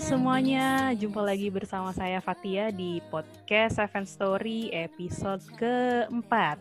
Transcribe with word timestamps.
semuanya, 0.00 0.96
jumpa 0.96 1.20
lagi 1.20 1.52
bersama 1.52 1.92
saya 1.92 2.24
Fatia 2.24 2.72
di 2.72 3.04
podcast 3.12 3.76
Seven 3.76 4.08
Story 4.08 4.72
episode 4.72 5.44
keempat. 5.60 6.56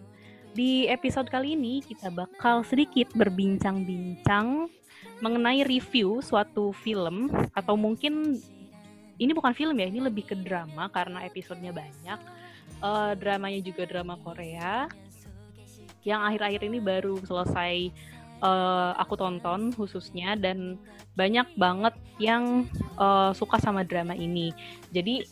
Di 0.52 0.92
episode 0.92 1.32
kali 1.32 1.56
ini 1.56 1.80
kita 1.80 2.12
bakal 2.12 2.68
sedikit 2.68 3.08
berbincang-bincang 3.16 4.68
mengenai 5.24 5.64
review 5.64 6.20
suatu 6.20 6.76
film 6.84 7.32
atau 7.56 7.80
mungkin 7.80 8.36
ini 9.16 9.32
bukan 9.32 9.56
film 9.56 9.80
ya, 9.80 9.88
ini 9.88 10.04
lebih 10.04 10.28
ke 10.28 10.36
drama 10.36 10.92
karena 10.92 11.24
episodenya 11.24 11.72
banyak. 11.72 12.20
Uh, 12.84 13.16
dramanya 13.16 13.64
juga 13.64 13.88
drama 13.88 14.20
Korea 14.20 14.92
yang 16.04 16.28
akhir-akhir 16.28 16.68
ini 16.68 16.84
baru 16.84 17.24
selesai 17.24 17.88
uh, 18.44 18.92
aku 19.00 19.16
tonton 19.16 19.72
khususnya 19.76 20.36
dan 20.36 20.80
banyak 21.16 21.48
banget 21.56 21.96
yang 22.20 22.68
uh, 22.96 23.32
suka 23.36 23.60
sama 23.60 23.84
drama 23.84 24.16
ini. 24.16 24.52
Jadi 24.92 25.24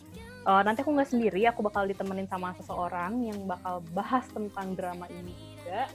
uh, 0.47 0.61
nanti 0.63 0.83
aku 0.83 0.91
nggak 0.91 1.11
sendiri, 1.11 1.47
aku 1.47 1.63
bakal 1.63 1.87
ditemenin 1.87 2.27
sama 2.27 2.55
seseorang 2.55 3.27
yang 3.27 3.39
bakal 3.47 3.83
bahas 3.95 4.27
tentang 4.31 4.75
drama 4.75 5.07
ini 5.11 5.33
juga. 5.55 5.87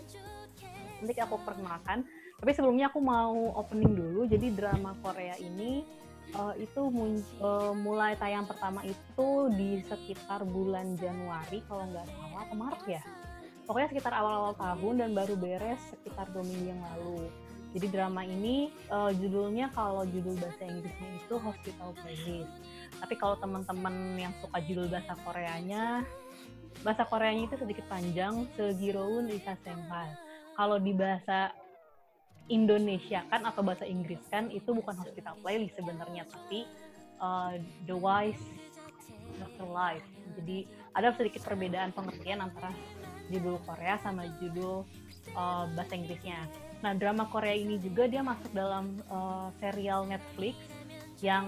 Nanti 1.01 1.21
aku 1.21 1.37
perkenalkan. 1.43 2.05
Tapi 2.43 2.51
sebelumnya 2.59 2.91
aku 2.91 2.99
mau 2.99 3.55
opening 3.55 3.95
dulu. 3.95 4.27
Jadi 4.27 4.51
drama 4.51 4.99
Korea 4.99 5.39
ini 5.39 5.87
uh, 6.35 6.55
itu 6.59 6.91
uh, 7.39 7.71
mulai 7.77 8.19
tayang 8.19 8.51
pertama 8.51 8.83
itu 8.83 9.29
di 9.55 9.79
sekitar 9.87 10.43
bulan 10.43 10.99
Januari 10.99 11.63
kalau 11.71 11.87
nggak 11.87 12.07
salah, 12.11 12.41
atau 12.43 12.57
Maret 12.59 12.85
ya 12.99 13.03
pokoknya 13.65 13.89
sekitar 13.93 14.13
awal-awal 14.15 14.55
tahun 14.59 14.95
dan 15.07 15.11
baru 15.15 15.35
beres 15.39 15.81
sekitar 15.91 16.31
dua 16.35 16.45
minggu 16.45 16.67
yang 16.75 16.83
lalu. 16.95 17.31
Jadi 17.73 17.87
drama 17.89 18.21
ini 18.21 18.69
uh, 18.93 19.09
judulnya 19.17 19.73
kalau 19.73 20.05
judul 20.05 20.37
bahasa 20.37 20.69
Inggrisnya 20.69 21.09
itu 21.17 21.35
Hospital 21.41 21.97
Playlist. 22.05 22.53
Tapi 23.01 23.15
kalau 23.17 23.41
teman-teman 23.41 24.13
yang 24.21 24.33
suka 24.45 24.61
judul 24.61 24.93
bahasa 24.93 25.17
Koreanya, 25.25 26.05
bahasa 26.85 27.09
Koreanya 27.09 27.49
itu 27.49 27.57
sedikit 27.57 27.89
panjang, 27.89 28.45
Segiroun 28.61 29.25
Lisa 29.25 29.57
Senpai. 29.65 30.13
Kalau 30.53 30.77
di 30.77 30.93
bahasa 30.93 31.57
Indonesia 32.53 33.25
kan 33.33 33.41
atau 33.49 33.65
bahasa 33.65 33.89
Inggris 33.89 34.21
kan 34.29 34.53
itu 34.53 34.69
bukan 34.77 34.93
Hospital 35.01 35.41
Playlist 35.41 35.81
sebenarnya, 35.81 36.29
tapi 36.29 36.69
uh, 37.25 37.57
The 37.89 37.97
Wise 37.97 38.45
Doctor 39.41 39.73
Life. 39.73 40.05
Jadi 40.37 40.69
ada 40.93 41.09
sedikit 41.17 41.41
perbedaan 41.41 41.97
pengertian 41.97 42.45
antara 42.45 42.69
judul 43.31 43.61
Korea 43.69 44.01
sama 44.03 44.27
judul 44.43 44.83
uh, 45.37 45.65
bahasa 45.77 45.95
Inggrisnya. 45.95 46.49
Nah, 46.83 46.99
drama 46.99 47.31
Korea 47.31 47.55
ini 47.55 47.79
juga 47.79 48.11
dia 48.11 48.27
masuk 48.27 48.51
dalam 48.51 48.99
uh, 49.07 49.55
serial 49.63 50.09
Netflix 50.11 50.59
yang 51.23 51.47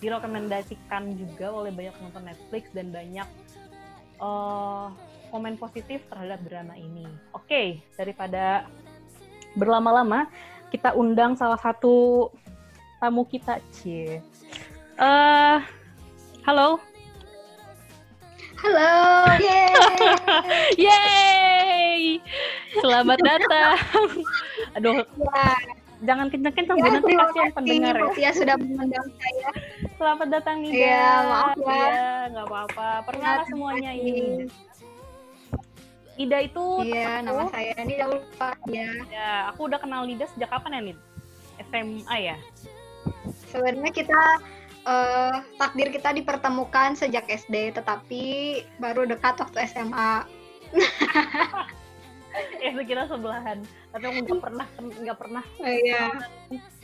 direkomendasikan 0.00 1.12
juga 1.16 1.52
oleh 1.52 1.72
banyak 1.72 1.92
penonton 2.00 2.24
Netflix 2.24 2.68
dan 2.72 2.88
banyak 2.88 3.28
uh, 4.20 4.88
komen 5.28 5.60
positif 5.60 6.00
terhadap 6.08 6.40
drama 6.44 6.72
ini. 6.76 7.04
Oke, 7.36 7.44
okay, 7.44 7.66
daripada 8.00 8.64
berlama-lama, 9.56 10.28
kita 10.72 10.96
undang 10.96 11.36
salah 11.36 11.60
satu 11.60 12.28
tamu 13.00 13.28
kita, 13.28 13.60
Cie. 13.72 14.24
Uh, 14.96 15.60
halo, 16.48 16.80
Halo. 18.56 18.92
Yeay. 19.36 19.96
Yeay. 20.80 22.02
Selamat 22.80 23.18
datang. 23.20 23.76
Aduh. 24.76 25.04
Ya. 25.04 25.52
Jangan 26.04 26.28
kenceng-kenceng 26.28 26.76
ya, 26.76 26.92
nanti 26.92 27.12
kasihan 27.16 27.50
pendengar 27.56 27.94
ya. 27.96 28.28
Ya 28.28 28.30
sudah 28.36 28.56
mengundang 28.60 29.08
saya. 29.16 29.48
Selamat 29.96 30.28
datang 30.28 30.60
Nida. 30.60 30.76
Iya, 30.76 31.08
maaf 31.24 31.56
ya. 31.56 31.72
Iya, 31.72 32.40
apa-apa. 32.44 32.88
Perkenalkan 33.08 33.46
semuanya 33.48 33.90
ini. 33.96 34.44
Ida 36.16 36.38
itu 36.48 36.64
Iya, 36.84 37.24
nama 37.24 37.48
saya 37.48 37.76
Nida 37.80 38.12
Ulfa 38.12 38.56
ya. 38.68 38.88
Ya, 39.08 39.28
aku 39.52 39.72
udah 39.72 39.80
kenal 39.80 40.04
Nida 40.04 40.28
sejak 40.36 40.52
kapan 40.52 40.76
ya, 40.76 40.80
Nid? 40.92 40.98
SMA 41.72 42.16
ya? 42.20 42.36
Sebenarnya 43.48 43.92
kita 43.92 44.20
uh, 44.86 45.42
takdir 45.58 45.90
kita 45.90 46.14
dipertemukan 46.14 46.94
sejak 46.94 47.26
SD, 47.26 47.74
tetapi 47.74 48.24
baru 48.78 49.04
dekat 49.04 49.36
waktu 49.42 49.66
SMA. 49.68 50.24
eh 52.60 52.72
kita 52.90 53.08
sebelahan. 53.10 53.64
Tapi 53.90 54.04
aku 54.12 54.18
nggak 54.28 54.42
pernah 54.44 54.66
nggak 54.76 55.18
pernah. 55.18 55.44
Oh, 55.56 55.72
iya. 55.72 56.12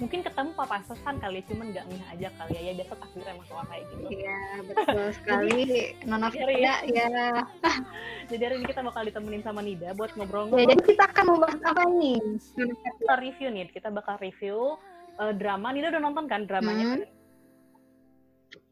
mungkin 0.01 0.25
ketemu 0.25 0.51
papasan 0.57 1.17
kali 1.21 1.45
ya 1.45 1.45
cuman 1.53 1.67
nggak 1.71 1.85
ngeh 1.93 2.05
aja 2.17 2.29
kali 2.41 2.53
ya. 2.57 2.61
Ya 2.63 2.73
biasa 2.81 2.95
takdir 2.99 3.27
emang 3.29 3.47
soal 3.47 3.65
kayak 3.69 3.85
gitu. 3.93 4.05
Iya 4.17 4.39
betul 4.65 5.07
sekali. 5.21 5.61
Nona 6.09 6.29
Fida 6.33 6.57
ya, 6.57 6.75
ya. 6.89 7.09
jadi 8.33 8.43
hari 8.49 8.55
ini 8.63 8.67
kita 8.67 8.81
bakal 8.81 9.03
ditemenin 9.05 9.45
sama 9.45 9.61
Nida 9.61 9.93
buat 9.93 10.17
ngobrol-ngobrol. 10.17 10.65
Ya, 10.65 10.73
jadi 10.73 10.83
kita 10.89 11.05
akan 11.13 11.25
membahas 11.37 11.61
apa 11.69 11.83
nih? 12.01 12.19
Kita 12.97 13.15
review 13.21 13.49
nih 13.53 13.69
kita 13.69 13.89
bakal 13.93 14.17
review 14.23 14.81
uh, 15.21 15.33
drama. 15.37 15.69
Nida 15.75 15.93
udah 15.93 16.01
nonton 16.01 16.25
kan 16.33 16.49
dramanya? 16.49 16.97
Hmm. 16.97 17.12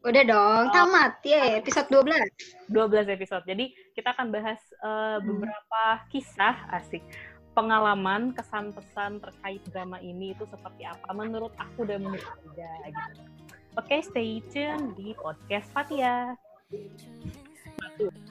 Udah 0.01 0.23
dong, 0.25 0.63
oh. 0.65 0.73
tamat 0.73 1.21
ya 1.21 1.61
episode 1.61 1.85
12. 1.93 2.73
12 2.73 3.05
episode. 3.13 3.45
Jadi 3.45 3.69
kita 3.93 4.17
akan 4.17 4.33
bahas 4.33 4.57
uh, 4.81 5.21
beberapa 5.21 5.83
kisah 6.09 6.57
asik 6.73 7.05
pengalaman, 7.53 8.33
kesan 8.33 8.73
pesan 8.73 9.21
terkait 9.21 9.61
drama 9.69 10.01
ini 10.01 10.33
itu 10.33 10.49
seperti 10.49 10.89
apa 10.89 11.13
menurut 11.13 11.53
aku 11.53 11.85
dan 11.85 12.01
menurut 12.01 12.25
Anda 12.49 12.71
gitu. 12.89 13.21
Oke, 13.77 13.87
okay, 13.87 13.99
stay 14.01 14.41
tune 14.49 14.97
di 14.97 15.13
podcast 15.13 15.69
Fatia. 15.69 16.33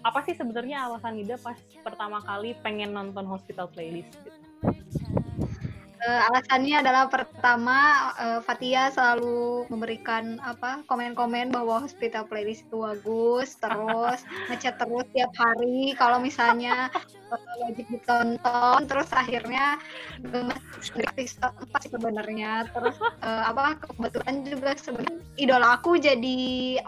Apa 0.03 0.27
sih 0.27 0.35
sebenarnya 0.35 0.91
alasan 0.91 1.23
Ida 1.23 1.39
pas 1.39 1.57
pertama 1.87 2.19
kali 2.27 2.59
pengen 2.67 2.91
nonton 2.91 3.31
Hospital 3.31 3.71
Playlist 3.71 4.11
gitu? 4.27 4.41
Uh, 6.01 6.33
alasannya 6.33 6.81
adalah 6.81 7.13
pertama 7.13 7.77
uh, 8.17 8.41
Fatia 8.41 8.89
selalu 8.89 9.69
memberikan 9.69 10.41
apa 10.41 10.81
komen-komen 10.89 11.53
bahwa 11.53 11.85
hospital 11.85 12.25
playlist 12.25 12.65
itu 12.65 12.81
bagus 12.81 13.61
terus 13.61 14.25
ngechat 14.49 14.81
terus 14.81 15.05
tiap 15.13 15.29
hari. 15.37 15.93
Kalau 16.01 16.17
misalnya 16.17 16.89
wajib 17.39 17.87
ditonton 17.87 18.81
terus 18.91 19.11
akhirnya 19.15 19.79
episode 21.15 21.55
empat 21.63 21.83
sebenarnya. 21.87 22.67
Terus 22.75 22.97
uh, 23.23 23.45
apa 23.47 23.79
kebetulan 23.79 24.35
juga 24.43 24.71
sebenarnya 24.75 25.23
idola 25.39 25.69
aku 25.79 26.01
jadi 26.01 26.39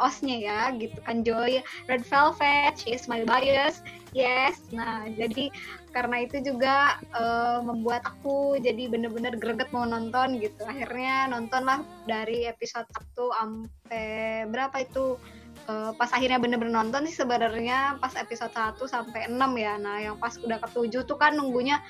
osnya 0.00 0.36
ya 0.42 0.60
gitu 0.76 0.98
kan 1.04 1.22
Joy. 1.22 1.62
Red 1.86 2.02
Velvet 2.08 2.74
she 2.80 2.96
is 2.96 3.06
my 3.06 3.22
bias. 3.22 3.84
Yes 4.12 4.60
nah 4.74 5.08
jadi 5.08 5.48
karena 5.92 6.24
itu 6.24 6.40
juga 6.40 6.96
uh, 7.12 7.60
membuat 7.60 8.04
aku 8.08 8.56
jadi 8.56 8.88
bener-bener 8.88 9.36
greget 9.36 9.68
mau 9.70 9.84
nonton 9.84 10.40
gitu. 10.40 10.64
Akhirnya 10.64 11.28
nontonlah 11.28 11.84
dari 12.08 12.48
episode 12.48 12.88
1 12.88 13.12
sampai 13.12 14.08
berapa 14.48 14.76
itu 14.80 15.20
uh, 15.68 15.90
pas 15.94 16.10
akhirnya 16.10 16.38
bener-bener 16.38 16.72
nonton 16.72 17.04
sih 17.06 17.16
sebenarnya 17.18 17.98
pas 17.98 18.14
episode 18.16 18.52
1 18.54 18.78
sampai 18.86 19.28
6 19.28 19.36
ya 19.58 19.74
nah 19.78 19.96
yang 20.00 20.16
pas 20.18 20.34
udah 20.38 20.58
ke 20.58 20.68
7 20.70 21.04
tuh 21.04 21.18
kan 21.18 21.34
nunggunya 21.34 21.82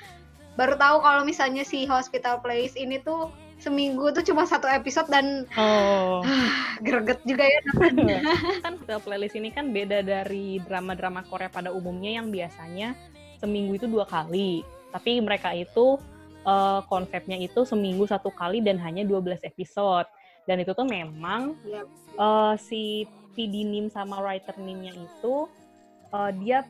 baru 0.57 0.77
tahu 0.77 1.01
kalau 1.01 1.23
misalnya 1.25 1.65
si 1.65 1.89
Hospital 1.89 2.45
Place 2.45 2.77
ini 2.77 3.01
tuh 3.01 3.33
seminggu 3.63 4.11
tuh 4.11 4.27
cuma 4.27 4.43
satu 4.43 4.67
episode 4.67 5.07
dan 5.09 5.47
oh. 5.55 6.21
greget 6.85 7.23
juga 7.25 7.47
ya 7.47 7.61
kan 8.67 8.77
Hospital 8.77 9.01
Playlist 9.01 9.39
ini 9.39 9.49
kan 9.55 9.71
beda 9.71 10.03
dari 10.03 10.59
drama-drama 10.67 11.25
Korea 11.31 11.49
pada 11.49 11.71
umumnya 11.71 12.21
yang 12.21 12.29
biasanya 12.29 12.99
seminggu 13.43 13.75
itu 13.75 13.91
dua 13.91 14.07
kali. 14.07 14.63
Tapi 14.95 15.19
mereka 15.19 15.51
itu 15.51 15.99
uh, 16.47 16.81
konsepnya 16.87 17.35
itu 17.35 17.67
seminggu 17.67 18.07
satu 18.07 18.31
kali 18.31 18.63
dan 18.63 18.79
hanya 18.79 19.03
12 19.03 19.43
episode. 19.43 20.07
Dan 20.47 20.63
itu 20.63 20.71
tuh 20.71 20.87
memang 20.87 21.59
uh, 22.15 22.55
si 22.55 23.11
PD 23.33 23.65
Nim 23.67 23.89
sama 23.89 24.21
writer 24.21 24.55
Nimnya 24.61 24.95
itu 24.95 25.49
uh, 26.13 26.31
dia 26.37 26.69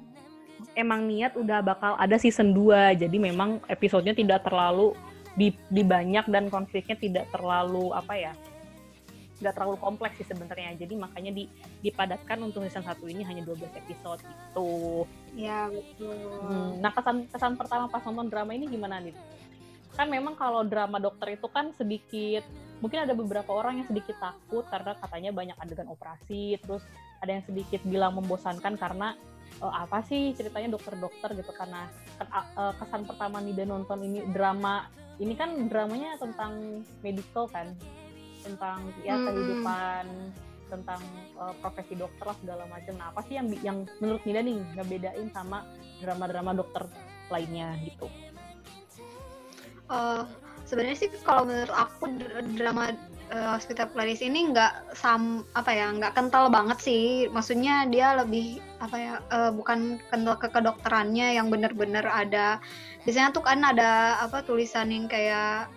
emang 0.78 1.10
niat 1.10 1.34
udah 1.34 1.60
bakal 1.60 1.92
ada 1.98 2.16
season 2.16 2.54
2. 2.54 3.02
Jadi 3.02 3.16
memang 3.18 3.58
episodenya 3.66 4.14
tidak 4.14 4.46
terlalu 4.46 4.94
di, 5.34 5.52
di 5.68 5.82
banyak 5.82 6.28
dan 6.28 6.46
konfliknya 6.52 6.96
tidak 6.96 7.26
terlalu 7.32 7.90
apa 7.92 8.14
ya 8.14 8.34
nggak 9.42 9.58
terlalu 9.58 9.74
kompleks 9.82 10.14
sih 10.22 10.28
sebenarnya. 10.30 10.78
Jadi 10.78 10.94
makanya 10.94 11.34
di, 11.34 11.50
dipadatkan 11.82 12.38
untuk 12.46 12.62
season 12.62 12.86
satu 12.86 13.10
ini 13.10 13.26
hanya 13.26 13.42
12 13.42 13.58
episode 13.74 14.22
itu 14.22 14.70
ya 15.34 15.66
betul. 15.66 16.14
Hmm, 16.46 16.78
nah 16.78 16.94
kesan 16.94 17.26
kesan 17.26 17.58
pertama 17.58 17.90
pas 17.90 18.06
nonton 18.06 18.30
drama 18.30 18.54
ini 18.54 18.70
gimana 18.70 19.02
nih 19.02 19.16
kan 19.92 20.08
memang 20.08 20.34
kalau 20.36 20.64
drama 20.64 20.96
dokter 20.96 21.36
itu 21.36 21.46
kan 21.52 21.72
sedikit 21.76 22.44
mungkin 22.82 23.06
ada 23.06 23.14
beberapa 23.14 23.54
orang 23.54 23.80
yang 23.80 23.86
sedikit 23.88 24.18
takut 24.18 24.66
karena 24.66 24.98
katanya 24.98 25.30
banyak 25.30 25.56
adegan 25.62 25.86
operasi 25.86 26.58
terus 26.58 26.82
ada 27.22 27.38
yang 27.38 27.44
sedikit 27.46 27.80
bilang 27.86 28.18
membosankan 28.18 28.74
karena 28.74 29.14
uh, 29.62 29.86
apa 29.86 30.02
sih 30.02 30.34
ceritanya 30.34 30.74
dokter-dokter 30.74 31.38
gitu 31.38 31.54
karena 31.54 31.86
uh, 32.58 32.74
kesan 32.82 33.06
pertama 33.06 33.38
nih 33.38 33.54
dan 33.54 33.70
nonton 33.70 34.02
ini 34.02 34.26
drama 34.34 34.90
ini 35.22 35.38
kan 35.38 35.54
dramanya 35.70 36.18
tentang 36.18 36.82
medical 37.06 37.46
kan 37.46 37.70
tentang 38.42 38.90
ya 39.06 39.14
Mm-mm. 39.14 39.26
kehidupan 39.30 40.04
tentang 40.66 41.02
uh, 41.38 41.54
profesi 41.60 41.94
dokter 41.94 42.32
lah 42.32 42.36
segala 42.40 42.64
macam. 42.64 42.96
Nah, 42.96 43.12
apa 43.12 43.20
sih 43.28 43.36
yang 43.36 43.46
yang 43.60 43.78
menurut 44.00 44.24
Nida 44.24 44.40
nih 44.40 44.56
ngebedain 44.72 45.28
sama 45.30 45.68
drama-drama 46.00 46.56
dokter 46.56 46.88
lainnya 47.28 47.76
gitu? 47.84 48.08
Eh, 49.92 50.22
sebenarnya 50.72 51.04
sih 51.04 51.12
kalau 51.20 51.44
menurut 51.44 51.68
aku 51.68 52.08
dr- 52.16 52.56
drama 52.56 52.96
eh, 53.28 53.48
Hospital 53.52 53.92
Playlist 53.92 54.24
ini 54.24 54.48
nggak 54.48 54.96
sam 54.96 55.44
apa 55.52 55.68
ya 55.68 55.92
nggak 55.92 56.16
kental 56.16 56.48
banget 56.48 56.80
sih. 56.80 57.28
Maksudnya 57.28 57.84
dia 57.92 58.16
lebih 58.16 58.56
apa 58.80 58.96
ya 58.96 59.14
eh, 59.28 59.52
bukan 59.52 60.00
kental 60.08 60.40
ke 60.40 60.48
kedokterannya 60.48 61.36
yang 61.36 61.52
bener-bener 61.52 62.08
ada. 62.08 62.56
Biasanya 63.04 63.36
tuh 63.36 63.44
kan 63.44 63.60
ada 63.60 64.16
apa 64.24 64.40
tulisan 64.40 64.88
yang 64.88 65.12
kayak 65.12 65.68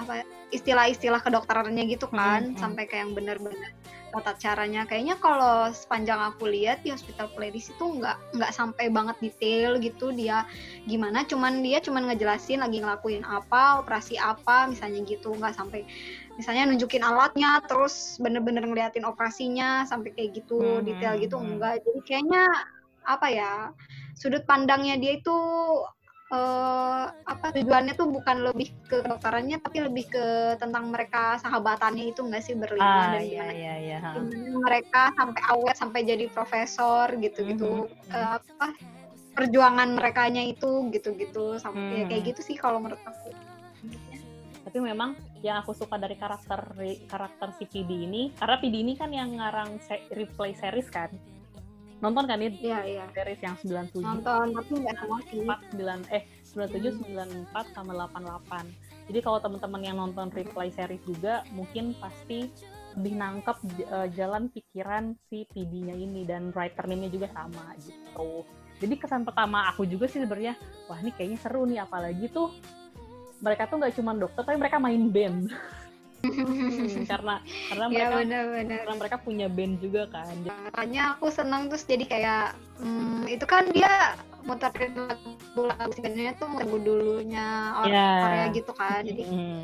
apa 0.00 0.24
istilah-istilah 0.50 1.20
kedokterannya 1.22 1.84
gitu 1.86 2.08
kan 2.10 2.50
Hmm, 2.50 2.52
hmm. 2.56 2.60
sampai 2.60 2.84
kayak 2.88 3.06
yang 3.06 3.12
bener-bener 3.14 3.70
tata 4.10 4.34
caranya. 4.42 4.82
Kayaknya 4.90 5.16
kalau 5.22 5.70
sepanjang 5.70 6.18
aku 6.18 6.50
lihat 6.50 6.82
di 6.82 6.90
Hospital 6.90 7.30
Playlist 7.30 7.70
itu 7.70 7.84
nggak 8.02 8.34
nggak 8.34 8.50
sampai 8.50 8.90
banget 8.90 9.16
detail 9.22 9.78
gitu 9.78 10.10
dia 10.10 10.42
gimana. 10.90 11.22
Cuman 11.22 11.62
dia 11.62 11.78
cuman 11.78 12.10
ngejelasin 12.10 12.58
lagi 12.58 12.82
ngelakuin 12.82 13.22
apa 13.22 13.78
operasi 13.78 14.18
apa 14.18 14.66
misalnya 14.66 15.06
gitu. 15.06 15.30
Nggak 15.38 15.54
sampai 15.54 15.86
misalnya 16.34 16.66
nunjukin 16.74 17.06
alatnya 17.06 17.62
terus 17.70 18.18
bener-bener 18.18 18.66
ngeliatin 18.66 19.06
operasinya 19.06 19.86
sampai 19.86 20.10
kayak 20.10 20.42
gitu 20.42 20.58
Hmm, 20.58 20.82
detail 20.82 21.14
gitu. 21.22 21.38
hmm. 21.38 21.56
enggak 21.56 21.74
jadi 21.86 22.00
kayaknya 22.02 22.44
apa 23.06 23.26
ya 23.32 23.52
sudut 24.18 24.44
pandangnya 24.44 25.00
dia 25.00 25.16
itu 25.16 25.36
eh, 26.30 27.04
apa 27.10 27.46
tujuannya 27.50 27.94
tuh 27.94 28.06
bukan 28.08 28.36
lebih 28.46 28.70
ke 28.86 29.02
kedokterannya 29.02 29.58
tapi 29.58 29.82
lebih 29.82 30.04
ke 30.06 30.24
tentang 30.56 30.86
mereka 30.88 31.36
sahabatannya 31.38 32.06
itu 32.06 32.22
enggak 32.22 32.42
sih 32.42 32.54
berlima 32.54 32.86
Ah, 32.86 33.10
dan 33.10 33.20
iya 33.20 33.26
gimana 33.26 33.52
iya 33.52 33.74
iya. 33.76 33.98
mereka 34.56 35.10
sampai 35.12 35.42
awet 35.48 35.76
sampai 35.76 36.00
jadi 36.02 36.24
profesor 36.28 37.10
gitu-gitu 37.16 37.86
Mhm. 37.86 38.10
Eh, 38.10 38.28
apa 38.38 38.66
perjuangan 39.30 39.94
merekanya 39.94 40.42
itu 40.42 40.90
gitu-gitu 40.90 41.56
sampai 41.56 41.82
ya 41.96 42.04
kayak 42.06 42.20
Hmm. 42.20 42.28
gitu 42.28 42.40
sih 42.42 42.56
kalau 42.56 42.78
menurut 42.78 43.02
aku 43.02 43.30
Tapi 44.60 44.76
memang 44.78 45.16
yang 45.40 45.58
aku 45.58 45.72
suka 45.72 45.96
dari 45.96 46.14
karakter 46.14 46.62
karakter 47.08 47.48
si 47.58 47.64
PD 47.64 48.06
ini, 48.06 48.30
karena 48.30 48.54
PD 48.54 48.76
ini 48.78 48.92
kan 48.94 49.10
yang 49.10 49.34
ngarang 49.34 49.80
se- 49.80 50.04
replay 50.10 50.54
series 50.54 50.86
kan. 50.86 51.10
Nonton 52.00 52.24
kan 52.24 52.40
ini? 52.40 52.56
Iya 52.64 52.80
iya. 52.84 53.04
Series 53.12 53.40
yang 53.44 53.56
97 53.60 54.00
nonton 54.00 54.46
tapi 54.56 54.72
nggak 54.80 54.96
semua 54.96 55.18
sih. 55.28 55.40
4, 55.44 55.76
9 55.76 56.16
eh 56.16 56.22
97 56.50 57.12
94 57.12 57.76
sama 57.76 57.92
88. 58.08 58.66
Jadi 59.12 59.18
kalau 59.20 59.38
teman-teman 59.42 59.82
yang 59.84 59.96
nonton 60.00 60.32
replay 60.32 60.72
series 60.72 61.02
juga 61.04 61.44
mungkin 61.52 61.92
pasti 62.00 62.48
lebih 62.98 63.14
nangkep 63.20 63.56
eh, 63.86 64.08
jalan 64.16 64.50
pikiran 64.50 65.14
si 65.30 65.46
PD-nya 65.52 65.94
ini 65.94 66.26
dan 66.26 66.50
writer 66.56 66.88
name-nya 66.88 67.10
juga 67.12 67.28
sama 67.30 67.76
gitu. 67.78 68.42
Jadi 68.80 68.94
kesan 68.96 69.28
pertama 69.28 69.68
aku 69.68 69.84
juga 69.84 70.08
sih 70.08 70.24
sebenarnya 70.24 70.56
wah 70.88 70.96
ini 70.98 71.12
kayaknya 71.12 71.38
seru 71.38 71.68
nih 71.68 71.84
apalagi 71.84 72.32
tuh 72.32 72.48
mereka 73.40 73.68
tuh 73.68 73.76
nggak 73.80 73.94
cuma 73.96 74.12
dokter 74.16 74.42
tapi 74.44 74.56
mereka 74.56 74.76
main 74.80 75.08
band 75.12 75.48
Hmm, 76.20 77.08
karena 77.08 77.40
karena 77.72 77.84
ya 77.92 78.06
mereka 78.12 78.16
benar-benar 78.20 78.78
karena 78.84 78.96
mereka 79.00 79.16
punya 79.24 79.46
band 79.48 79.74
juga 79.80 80.02
kan. 80.12 80.34
makanya 80.44 81.02
aku 81.16 81.26
senang 81.32 81.72
terus 81.72 81.88
jadi 81.88 82.04
kayak 82.04 82.46
hmm, 82.78 83.24
itu 83.24 83.44
kan 83.48 83.64
dia 83.72 84.14
muterin 84.44 84.92
lagu-lagu 84.96 85.90
sebenarnya 85.92 86.32
tuh 86.36 86.48
lagu 86.56 86.76
dulunya 86.80 87.76
orang 87.76 87.92
Ya. 87.92 88.10
Korea 88.24 88.46
gitu 88.52 88.72
kan 88.76 89.00
jadi 89.04 89.22
Hmm. 89.24 89.62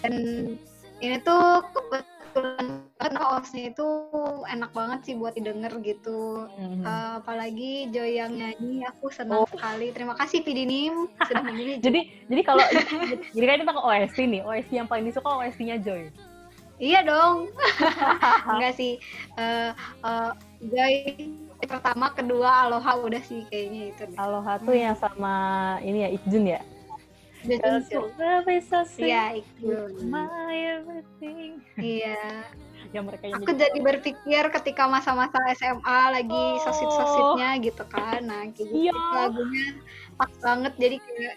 dan 0.00 0.14
ini 1.04 1.16
tuh 1.20 1.62
kebetulan 1.72 2.87
banget 2.98 3.14
hostnya 3.22 3.64
itu 3.70 3.86
enak 4.50 4.70
banget 4.74 5.00
sih 5.06 5.14
buat 5.14 5.38
didengar 5.38 5.70
gitu. 5.86 6.50
Hmm. 6.50 6.82
Eh, 6.82 7.10
apalagi 7.22 7.94
Joy 7.94 8.18
yang 8.18 8.34
nyanyi 8.34 8.82
aku 8.84 9.06
senang 9.14 9.46
Oh. 9.46 9.48
sekali. 9.48 9.94
Terima 9.94 10.18
kasih 10.18 10.42
Pidinim 10.42 11.06
sudah 11.22 11.42
memilih 11.46 11.78
jadi 11.86 12.00
jadi 12.26 12.42
kalau 12.42 12.64
jadi 13.30 13.44
kan 13.46 13.58
kita 13.62 13.72
ke 13.72 13.82
OST 13.86 14.18
nih. 14.26 14.42
OST 14.42 14.70
yang 14.74 14.88
paling 14.90 15.06
disuka 15.06 15.30
OST-nya 15.30 15.78
Joy. 15.78 16.10
Iya 16.78 17.06
dong. 17.06 17.50
Enggak 18.50 18.74
sih. 18.74 18.98
Eh 19.38 19.70
eh, 20.02 20.30
Joy 20.58 20.94
pertama 21.62 22.10
kedua 22.14 22.66
Aloha 22.66 22.98
udah 22.98 23.22
sih 23.22 23.46
kayaknya 23.46 23.94
itu 23.94 24.02
deh. 24.10 24.18
Aloha 24.18 24.58
tuh 24.58 24.74
yang 24.74 24.98
sama 24.98 25.34
ini 25.86 26.02
ya 26.02 26.10
Ikjun 26.18 26.50
ya? 26.50 26.60
Iya 27.46 27.62
everything. 30.82 31.62
Iya 31.78 32.42
yang 32.90 33.04
mereka 33.04 33.28
yang 33.28 33.40
aku 33.40 33.52
jadi 33.52 33.78
berpikir 33.78 34.42
ketika 34.48 34.88
masa-masa 34.88 35.36
SMA 35.54 36.00
lagi 36.10 36.44
Oh. 36.56 36.62
sosit-sositnya 36.64 37.60
gitu 37.60 37.84
kan. 37.86 38.24
Nah 38.24 38.48
kayak 38.48 38.56
gitu 38.56 38.72
Iya. 38.88 38.94
lagunya 38.94 39.66
pas 40.16 40.32
banget. 40.40 40.72
Jadi 40.78 40.96
kayak 40.98 41.34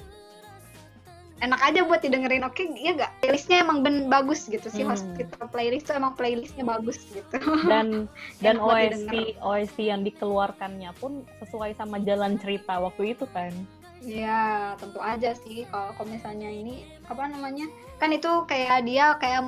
enak 1.41 1.61
aja 1.65 1.79
buat 1.83 1.99
didengerin. 1.99 2.45
Oke 2.45 2.69
ya 2.77 2.93
gak 2.93 3.11
playlistnya 3.19 3.65
emang 3.65 3.81
ben 3.81 4.07
bagus 4.07 4.45
gitu 4.45 4.69
sih. 4.69 4.85
Hmm. 4.85 4.93
hospital 4.93 5.45
playlist 5.49 5.89
tuh 5.89 5.97
emang 5.97 6.13
playlistnya 6.13 6.63
bagus 6.63 7.01
gitu. 7.09 7.37
Dan 7.65 8.05
dan 8.45 8.61
OST. 8.61 9.41
OST 9.41 9.77
yang 9.89 10.05
dikeluarkannya 10.05 10.93
pun 11.01 11.25
sesuai 11.41 11.73
sama 11.75 11.97
jalan 11.99 12.37
cerita 12.37 12.77
waktu 12.77 13.17
itu 13.17 13.25
kan. 13.33 13.51
Ya 14.01 14.73
tentu 14.81 14.97
aja 14.97 15.33
sih. 15.35 15.65
Kalau 15.69 15.93
misalnya 16.05 16.49
ini 16.49 16.85
apa 17.05 17.25
namanya? 17.29 17.69
Kan 18.01 18.09
itu 18.09 18.29
kayak 18.45 18.85
dia 18.85 19.13
kayak 19.17 19.45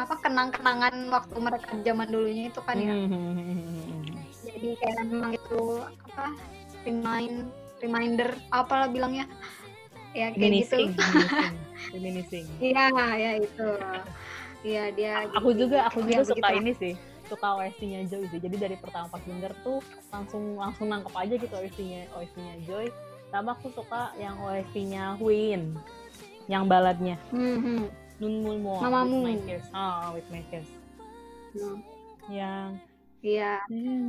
apa 0.00 0.14
kenang-kenangan 0.18 0.94
waktu 1.08 1.36
mereka 1.36 1.68
zaman 1.78 2.08
dulunya 2.08 2.44
itu 2.46 2.60
kan 2.60 2.76
ya 2.76 2.94
Hmm. 2.94 4.16
jadi 4.42 4.68
kayak 4.76 4.96
memang 5.06 5.32
itu 5.34 5.62
apa 6.08 6.26
remind 6.82 7.36
reminder 7.78 8.28
apalah 8.50 8.86
bilangnya 8.86 9.24
ya 10.10 10.32
kayak 10.32 10.64
gitu 10.64 10.90
reminiscing 11.94 12.46
iya 12.58 12.88
ya 13.14 13.30
itu 13.38 13.68
iya 14.60 14.84
dia 14.90 15.12
aku 15.30 15.50
jadi- 15.50 15.58
juga 15.58 15.78
aku 15.86 15.98
ya, 16.02 16.18
juga 16.18 16.22
suka 16.26 16.48
begitu. 16.48 16.60
ini 16.60 16.72
sih 16.74 16.94
suka 17.24 17.46
OST-nya 17.54 18.10
Joy 18.10 18.26
sih. 18.26 18.42
Jadi 18.42 18.58
dari 18.58 18.74
pertama 18.74 19.06
pas 19.06 19.22
denger 19.22 19.54
tuh 19.62 19.78
langsung 20.10 20.58
langsung 20.58 20.90
nangkep 20.90 21.14
aja 21.14 21.34
gitu 21.38 21.54
OST-nya 21.54 22.10
OST-nya 22.10 22.54
Joy. 22.66 22.90
Sama 23.30 23.54
aku 23.54 23.70
suka 23.70 24.10
yang 24.16 24.34
OST-nya 24.36 25.14
Win. 25.22 25.78
Yang 26.44 26.62
baladnya 26.66 27.16
Mhm. 27.30 27.86
Nun 27.86 27.86
Mul 28.20 28.56
Mo 28.60 28.76
Mamamu. 28.84 29.24
with 29.24 29.24
my 29.24 29.36
tears. 29.48 29.66
Oh, 29.72 30.12
with 30.12 30.28
my 30.28 30.42
tears. 30.52 30.70
Hmm. 31.56 31.80
Yang 32.28 32.70
Iya, 33.20 33.60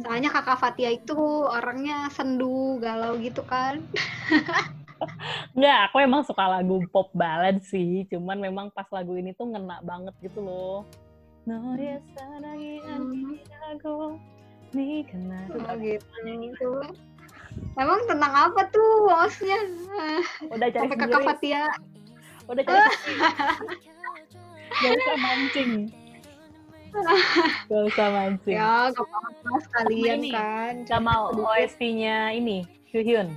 soalnya 0.08 0.32
kakak 0.32 0.56
Fatia 0.56 0.88
itu 0.88 1.20
orangnya 1.44 2.08
sendu, 2.16 2.80
galau 2.80 3.20
gitu 3.20 3.44
kan. 3.44 3.84
Enggak, 5.52 5.92
aku 5.92 6.00
emang 6.00 6.24
suka 6.24 6.48
lagu 6.48 6.80
pop 6.88 7.12
ballad 7.12 7.60
sih. 7.60 8.08
Cuman 8.08 8.40
memang 8.40 8.72
pas 8.72 8.88
lagu 8.88 9.12
ini 9.20 9.36
tuh 9.36 9.52
ngena 9.52 9.84
banget 9.84 10.16
gitu 10.24 10.40
loh. 10.40 10.88
No 11.44 11.76
Hmm. 11.76 13.36
aku 13.76 14.16
ni 14.72 15.04
kena. 15.04 15.44
Oh, 15.60 15.76
gitu. 15.76 16.72
Emang 17.76 18.00
tentang 18.08 18.32
apa 18.32 18.64
tuh 18.72 19.12
hostnya? 19.12 19.60
Udah 20.48 20.70
cari 20.72 20.88
Sampai 20.88 20.96
kakak 20.96 21.20
sendiri. 21.20 21.28
Fatia. 21.28 21.64
Udah 22.48 22.64
cari 22.64 22.80
sendiri. 22.96 23.20
Gak 24.82 24.92
usah 24.98 25.18
mancing. 25.22 25.72
Gak 27.72 27.84
usah 27.88 28.08
mancing. 28.12 28.58
Ya, 28.58 28.92
gak 28.92 29.06
apa-apa 29.06 29.52
sekalian 29.64 30.20
ini, 30.26 30.32
kan. 30.34 30.74
Sama. 30.90 31.32
OST-nya 31.32 32.36
ini, 32.36 32.68
Hyun. 32.92 33.32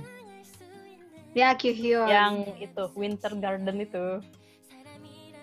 Ya, 1.35 1.51
Kyuhyun. 1.51 2.07
Yang 2.07 2.33
itu, 2.63 2.83
Winter 2.95 3.31
Garden 3.35 3.83
itu. 3.83 4.23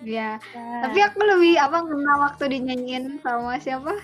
Ya. 0.02 0.40
Tapi 0.56 0.98
aku 1.04 1.20
lebih 1.20 1.60
apa 1.60 1.84
ngena 1.84 2.14
waktu 2.26 2.48
dinyanyiin 2.48 3.20
sama 3.20 3.60
siapa? 3.60 4.00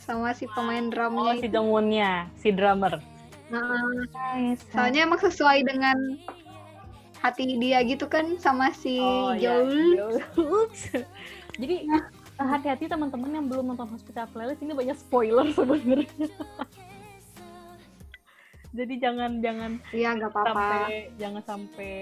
Sama 0.00 0.32
si 0.32 0.48
pemain 0.56 0.88
Oh, 0.88 0.90
drumnya 0.90 1.36
si 1.36 1.46
itu. 1.46 1.54
Jongwon-nya, 1.54 2.12
si 2.40 2.48
drummer. 2.50 2.98
Nah, 3.52 3.78
soalnya 4.74 5.06
emang 5.06 5.22
sesuai 5.22 5.62
dengan 5.68 6.18
hati 7.26 7.58
dia 7.58 7.82
gitu 7.82 8.06
kan 8.06 8.24
sama 8.38 8.70
si 8.70 8.96
Oh, 8.96 9.34
iya, 9.34 9.60
Joel. 9.62 10.20
Joel. 10.36 10.64
Jadi 11.60 11.76
hati-hati 12.36 12.84
teman-teman 12.86 13.30
yang 13.32 13.46
belum 13.48 13.72
nonton 13.72 13.88
Hospital 13.88 14.28
Playlist 14.28 14.60
ini 14.60 14.76
banyak 14.76 14.94
spoiler 14.94 15.46
sebenarnya. 15.50 16.28
Jadi 18.76 18.94
jangan 19.00 19.40
jangan 19.40 19.80
Iya, 19.88 20.08
nggak 20.14 20.30
apa-apa. 20.30 20.52
sampai 20.52 20.92
jangan 21.16 21.42
sampai 21.42 21.92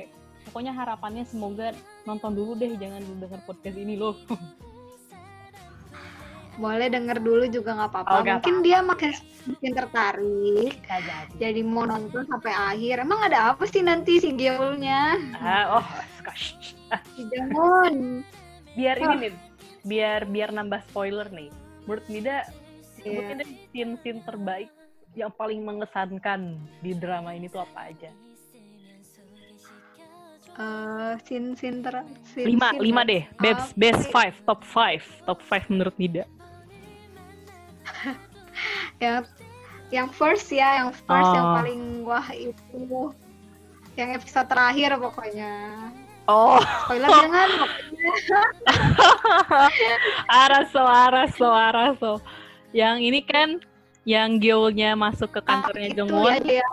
pokoknya 0.44 0.72
harapannya 0.74 1.22
semoga 1.22 1.70
nonton 2.02 2.34
dulu 2.34 2.58
deh 2.58 2.74
jangan 2.74 2.98
denger 3.16 3.40
podcast 3.46 3.78
ini 3.78 3.94
loh. 3.94 4.18
Boleh 6.54 6.86
denger 6.86 7.18
dulu 7.18 7.44
juga 7.46 7.74
nggak 7.74 7.90
apa-apa. 7.90 8.14
Oh, 8.14 8.22
Mungkin 8.22 8.56
dia 8.62 8.78
makin 8.80 9.10
makin 9.44 9.72
tertarik. 9.74 10.74
Jadi. 10.80 11.34
Jadi 11.36 11.60
mau 11.62 11.82
nonton 11.84 12.22
sampai 12.24 12.52
akhir. 12.52 13.02
Emang 13.02 13.20
ada 13.22 13.50
apa 13.50 13.64
sih 13.66 13.82
nanti 13.82 14.22
si 14.22 14.30
Geolnya? 14.32 15.18
Ah, 15.34 15.82
oh, 15.82 15.86
gosh. 16.22 16.54
Jamon. 17.18 18.22
Biar 18.74 18.96
ini 18.98 19.14
nih, 19.18 19.32
biar 19.82 20.20
biar 20.24 20.50
nambah 20.50 20.82
spoiler 20.88 21.26
nih. 21.30 21.50
Menurut 21.84 22.06
Nida, 22.08 22.46
Iya. 22.98 23.20
sebutin 23.20 23.36
deh 23.36 23.48
scene-scene 23.68 24.20
terbaik 24.24 24.70
yang 25.12 25.30
paling 25.30 25.60
mengesankan 25.60 26.56
di 26.80 26.90
drama 26.92 27.30
ini 27.30 27.46
tuh 27.46 27.60
apa 27.60 27.92
aja? 27.92 28.10
Eh, 30.54 31.12
scene 31.26 31.52
scene 31.52 31.82
ter 31.82 31.98
scene- 32.24 32.46
Lima, 32.46 32.70
lima 32.78 33.02
deh. 33.02 33.26
Best, 33.36 33.74
Apa 33.74 33.76
best 33.76 34.02
five, 34.08 34.34
top 34.46 34.62
five, 34.62 35.02
top 35.26 35.42
five 35.42 35.66
menurut 35.66 35.94
Nida. 35.98 36.24
yang 39.02 39.22
yang 39.88 40.08
first 40.08 40.48
ya 40.48 40.80
yang 40.80 40.90
first 40.90 41.30
yang 41.30 41.46
Oh. 41.46 41.54
paling 41.54 41.80
wah 42.02 42.26
itu 42.30 43.12
yang 43.94 44.10
episode 44.12 44.46
terakhir 44.46 44.96
pokoknya 44.96 45.52
Oh, 46.24 46.56
spoiler 46.82 47.04
jangan 47.06 47.48
pokoknya 47.54 48.08
Araso, 50.40 50.80
Araso, 50.80 51.48
Araso. 51.48 52.12
Yang 52.72 52.96
ini 53.04 53.20
kan 53.20 53.48
yang 54.04 54.36
Gyeolnya 54.36 54.92
masuk 54.94 55.30
ke 55.30 55.40
kantornya 55.40 55.92
itu 55.92 56.00
Jongwon. 56.00 56.32
ya 56.32 56.40
dia 56.40 56.64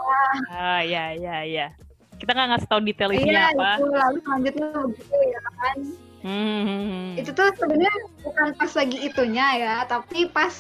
Ah, 0.48 0.82
ya, 0.82 1.12
ya, 1.13 1.44
ya. 1.44 1.68
Kita 2.16 2.32
nggak 2.32 2.48
ngasih 2.50 2.68
tahu 2.70 2.82
detail 2.82 3.12
iya 3.12 3.50
apa. 3.50 3.70
itu 3.75 3.86
lalu 3.88 4.18
selanjutnya 4.22 4.68
begitu 4.88 5.16
ya 5.20 5.42
kan 5.51 5.78
Hmm. 6.22 7.18
itu 7.18 7.34
tuh 7.34 7.50
sebenarnya 7.58 7.92
bukan 8.22 8.54
pas 8.54 8.72
lagi 8.72 8.98
itunya 9.01 9.48
ya 9.58 9.75
tapi 9.84 10.30
pas 10.30 10.54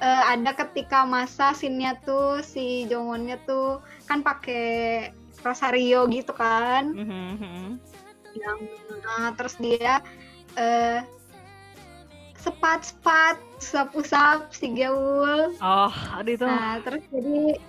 eh, 0.00 0.22
ada 0.32 0.56
ketika 0.56 1.04
masa 1.04 1.52
sinnya 1.52 1.94
tuh 2.00 2.40
si 2.40 2.88
Jongwonnya 2.88 3.36
tuh 3.44 3.78
kan 4.04 4.20
pakai 4.20 5.08
rosario 5.40 6.08
gitu 6.08 6.32
kan 6.32 6.92
Mhm. 6.92 7.76
yang 8.30 8.58
nah, 9.02 9.30
terus 9.34 9.56
dia 9.56 10.00
eh 10.54 11.00
sepat 12.36 12.88
sepat 12.88 13.36
usap 13.60 13.88
usap 13.92 14.38
si 14.50 14.72
Geul 14.72 15.52
Oh, 15.60 15.92
aduh 16.16 16.32
itu. 16.32 16.46
nah 16.48 16.80
terus 16.80 17.04
jadi 17.12 17.60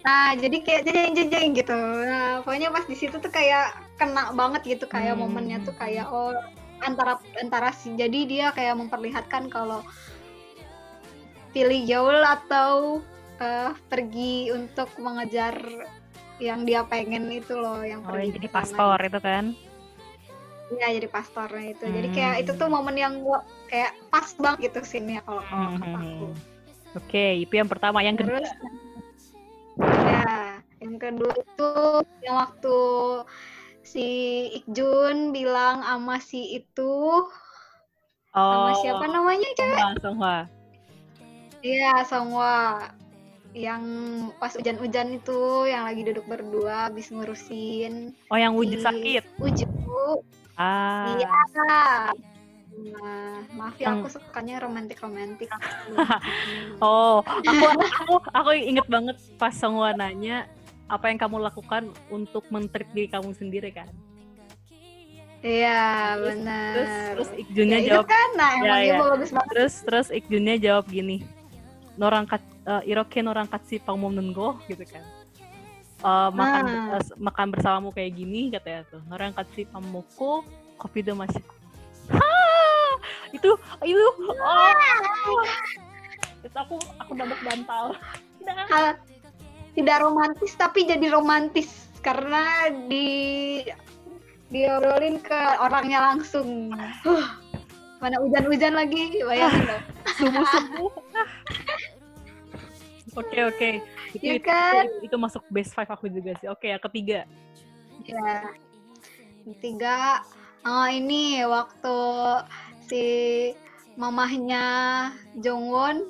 nah 0.00 0.32
jadi 0.32 0.56
kayak 0.64 0.82
jeng 0.84 1.12
jeng 1.12 1.28
jeng 1.28 1.48
gitu 1.54 1.76
nah 2.04 2.40
pokoknya 2.40 2.72
pas 2.72 2.84
di 2.84 2.96
situ 2.96 3.16
tuh 3.16 3.28
kayak 3.28 3.72
kena 3.96 4.32
banget 4.32 4.64
gitu 4.76 4.84
kayak 4.84 5.16
Hmm. 5.16 5.28
momennya 5.28 5.60
tuh 5.60 5.76
kayak 5.76 6.08
oh 6.08 6.32
antara 6.80 7.20
antara 7.36 7.72
si 7.72 7.92
jadi 7.92 8.20
dia 8.24 8.46
kayak 8.52 8.76
memperlihatkan 8.76 9.52
kalau 9.52 9.84
pilih 11.54 11.80
Geul 11.88 12.20
atau 12.22 13.00
eh, 13.40 13.72
pergi 13.90 14.52
untuk 14.52 14.88
mengejar 15.00 15.56
yang 16.40 16.64
dia 16.64 16.80
pengen 16.88 17.28
itu 17.32 17.52
loh 17.52 17.80
yang 17.84 18.00
Oh, 18.04 18.16
pergi 18.16 18.32
jadi 18.40 18.48
pastor 18.48 18.98
itu 19.04 19.20
kan. 19.20 19.44
Iya 20.70 20.86
jadi 21.02 21.08
pastornya 21.10 21.66
itu. 21.74 21.84
Jadi 21.90 22.08
Hmm. 22.08 22.14
kayak 22.16 22.34
itu 22.46 22.52
tuh 22.54 22.68
momen 22.70 22.94
yang 22.94 23.18
gua 23.20 23.42
kayak 23.66 23.90
pas 24.08 24.30
banget 24.38 24.70
gitu 24.70 24.78
scene-nya 24.86 25.20
kalau 25.26 25.42
kalau 25.42 25.68
kata 25.76 25.98
aku. 25.98 26.26
Hmm. 26.30 26.98
Oke, 26.98 27.26
itu 27.42 27.54
yang 27.54 27.68
pertama. 27.70 27.98
Yang 28.02 28.16
kedua. 28.26 28.38
Terus 28.38 28.50
ya, 29.80 30.22
yang 30.82 30.96
kedua 31.02 31.32
itu 31.34 31.70
yang 32.22 32.36
waktu 32.38 32.78
si 33.82 34.06
Ikjun 34.62 35.34
bilang 35.34 35.82
sama 35.82 36.16
si 36.22 36.40
itu 36.62 36.94
Oh, 38.30 38.46
sama 38.46 38.70
siapa 38.78 39.04
namanya 39.10 39.48
cewek? 39.58 39.74
Songhwa, 39.74 39.98
Songhwa. 40.02 40.36
Iya, 41.60 42.04
Songwa. 42.04 42.88
Yang 43.50 43.82
pas 44.38 44.54
hujan-hujan 44.54 45.18
itu 45.18 45.40
yang 45.66 45.82
lagi 45.82 46.06
duduk 46.06 46.22
berdua 46.30 46.86
habis 46.86 47.10
ngurusin 47.10 48.14
Oh, 48.30 48.38
yang 48.38 48.54
wujud 48.54 48.78
si 48.78 48.86
sakit. 48.86 49.24
Uju. 49.42 49.66
Ah. 50.54 51.18
Iya. 51.18 51.30
Nah, 52.80 53.42
maaf 53.58 53.74
ya 53.76 53.98
aku 53.98 54.06
sukanya 54.06 54.62
romantik-romantik. 54.62 55.50
Oh, 56.80 57.20
aku 57.26 57.66
aku 57.74 58.14
aku 58.32 58.50
inget 58.56 58.86
banget 58.86 59.18
pas 59.36 59.52
Songhwa 59.52 59.92
nanya 59.92 60.46
apa 60.86 61.10
yang 61.10 61.18
kamu 61.20 61.42
lakukan 61.42 61.90
untuk 62.08 62.46
mentreat 62.48 62.88
diri 62.94 63.10
kamu 63.10 63.34
sendiri 63.34 63.74
kan. 63.74 63.90
Iya, 65.42 66.16
benar. 66.20 66.72
Terus 66.72 66.92
terus 67.10 67.30
Ikjunnya 67.36 67.78
ya, 67.80 67.86
jawab 67.98 68.06
kan, 68.08 68.28
nah 68.36 68.52
Ya, 68.60 68.74
ya. 68.84 68.96
bagus 68.96 69.30
banget. 69.34 69.48
terus 69.52 69.74
terus 69.82 70.08
Ikjunnya 70.08 70.56
jawab 70.56 70.86
gini. 70.86 71.24
Norang 72.00 72.24
kat 72.24 72.40
eh, 72.64 72.88
iroke 72.88 73.20
norang 73.20 73.44
katsi 73.44 73.76
pangmomnengo 73.76 74.56
gitu 74.72 74.88
kan. 74.88 75.04
Eh, 76.00 76.30
makan 76.32 76.64
eh, 76.96 77.04
makan 77.20 77.46
bersamamu 77.52 77.92
kayak 77.92 78.16
gini 78.16 78.48
katanya 78.48 78.88
tuh. 78.88 79.04
Norang 79.04 79.36
katsi 79.36 79.68
pamoko 79.68 80.40
kopi 80.80 81.04
do 81.04 81.12
masih. 81.12 81.44
Itu 83.36 83.60
itu 83.84 84.06
oh. 84.32 85.44
Terus 86.40 86.56
aku 86.56 86.80
aku 86.96 87.12
dapat 87.14 87.38
bantal. 87.44 87.84
Hal 88.72 88.96
tidak 89.76 90.02
romantis 90.02 90.56
tapi 90.56 90.88
jadi 90.88 91.12
romantis 91.12 91.86
karena 92.00 92.72
di 92.88 93.60
diobrolin 94.50 95.22
ke 95.22 95.40
orangnya 95.62 96.00
langsung. 96.10 96.74
Huh, 97.06 97.38
mana 98.00 98.16
hujan-hujan 98.24 98.72
lagi, 98.72 99.20
bayangin 99.20 99.64
loh. 99.68 99.82
subuh 100.18 100.44
subuh 100.48 100.92
oke 103.20 103.38
oke. 103.52 103.70
Itu, 104.16 104.40
itu, 104.40 104.42
kan? 104.42 104.88
itu, 104.88 105.12
itu 105.12 105.16
masuk 105.20 105.44
best 105.52 105.76
five 105.76 105.90
aku 105.90 106.08
juga 106.08 106.34
sih. 106.40 106.48
Oke 106.48 106.72
yang 106.72 106.82
ketiga. 106.82 107.28
Ya. 108.08 108.50
Ketiga, 109.44 110.24
oh 110.64 110.88
ini 110.88 111.44
waktu 111.44 111.98
si 112.88 113.04
mamahnya 114.00 114.64
Jongwon 115.36 116.08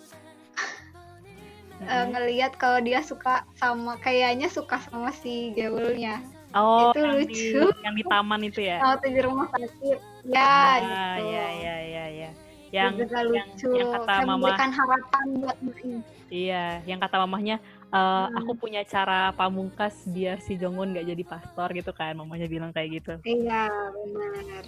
eh, 1.90 2.04
ngelihat 2.06 2.54
kalau 2.54 2.78
dia 2.78 3.02
suka 3.02 3.42
sama 3.58 3.98
kayaknya 3.98 4.46
suka 4.46 4.78
sama 4.78 5.10
si 5.10 5.50
Geulnya 5.58 6.22
oh 6.54 6.90
itu 6.90 6.98
yang 6.98 7.14
di, 7.14 7.24
lucu. 7.26 7.62
yang 7.84 7.94
di 7.94 8.04
taman 8.06 8.40
itu 8.42 8.60
ya? 8.62 8.78
Waktu 8.82 9.06
di 9.14 9.20
rumah 9.22 9.46
sakit. 9.54 9.98
Ya 10.26 10.42
ah, 10.42 10.74
gitu. 10.78 11.30
ya 11.30 11.46
ya 11.50 11.76
ya 11.80 12.04
ya. 12.10 12.30
Yang 12.70 12.92
juga 13.02 13.18
yang 13.18 13.28
lucu. 13.30 13.68
yang 13.74 13.88
kata 13.90 14.06
Kayak 14.06 14.26
mama 14.26 14.34
memberikan 14.38 14.70
harapan 14.70 15.24
buat 15.42 15.58
Mai 15.62 15.94
iya 16.30 16.78
yang 16.86 17.02
kata 17.02 17.16
mamahnya 17.26 17.56
eh, 17.90 17.98
Hmm. 17.98 18.38
aku 18.38 18.54
punya 18.54 18.86
cara 18.86 19.34
pamungkas 19.34 20.06
biar 20.06 20.38
si 20.38 20.54
Jongwon 20.54 20.94
nggak 20.94 21.10
jadi 21.10 21.24
pastor 21.26 21.68
gitu 21.74 21.90
kan. 21.90 22.14
Mamanya 22.14 22.46
bilang 22.46 22.70
kayak 22.70 23.02
gitu. 23.02 23.12
Iya 23.26 23.66
benar. 24.06 24.64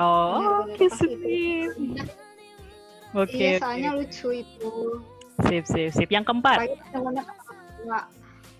Oh 0.00 0.64
itu. 0.72 0.88
sip. 0.88 1.12
oke 3.12 3.28
iya 3.36 3.58
oke. 3.58 3.60
soalnya 3.60 3.90
lucu 3.92 4.28
itu. 4.40 4.72
Sip 5.44 5.64
sip 5.68 5.90
sip. 5.92 6.08
Yang 6.08 6.24
keempat? 6.32 6.58
Apalagi 6.64 7.24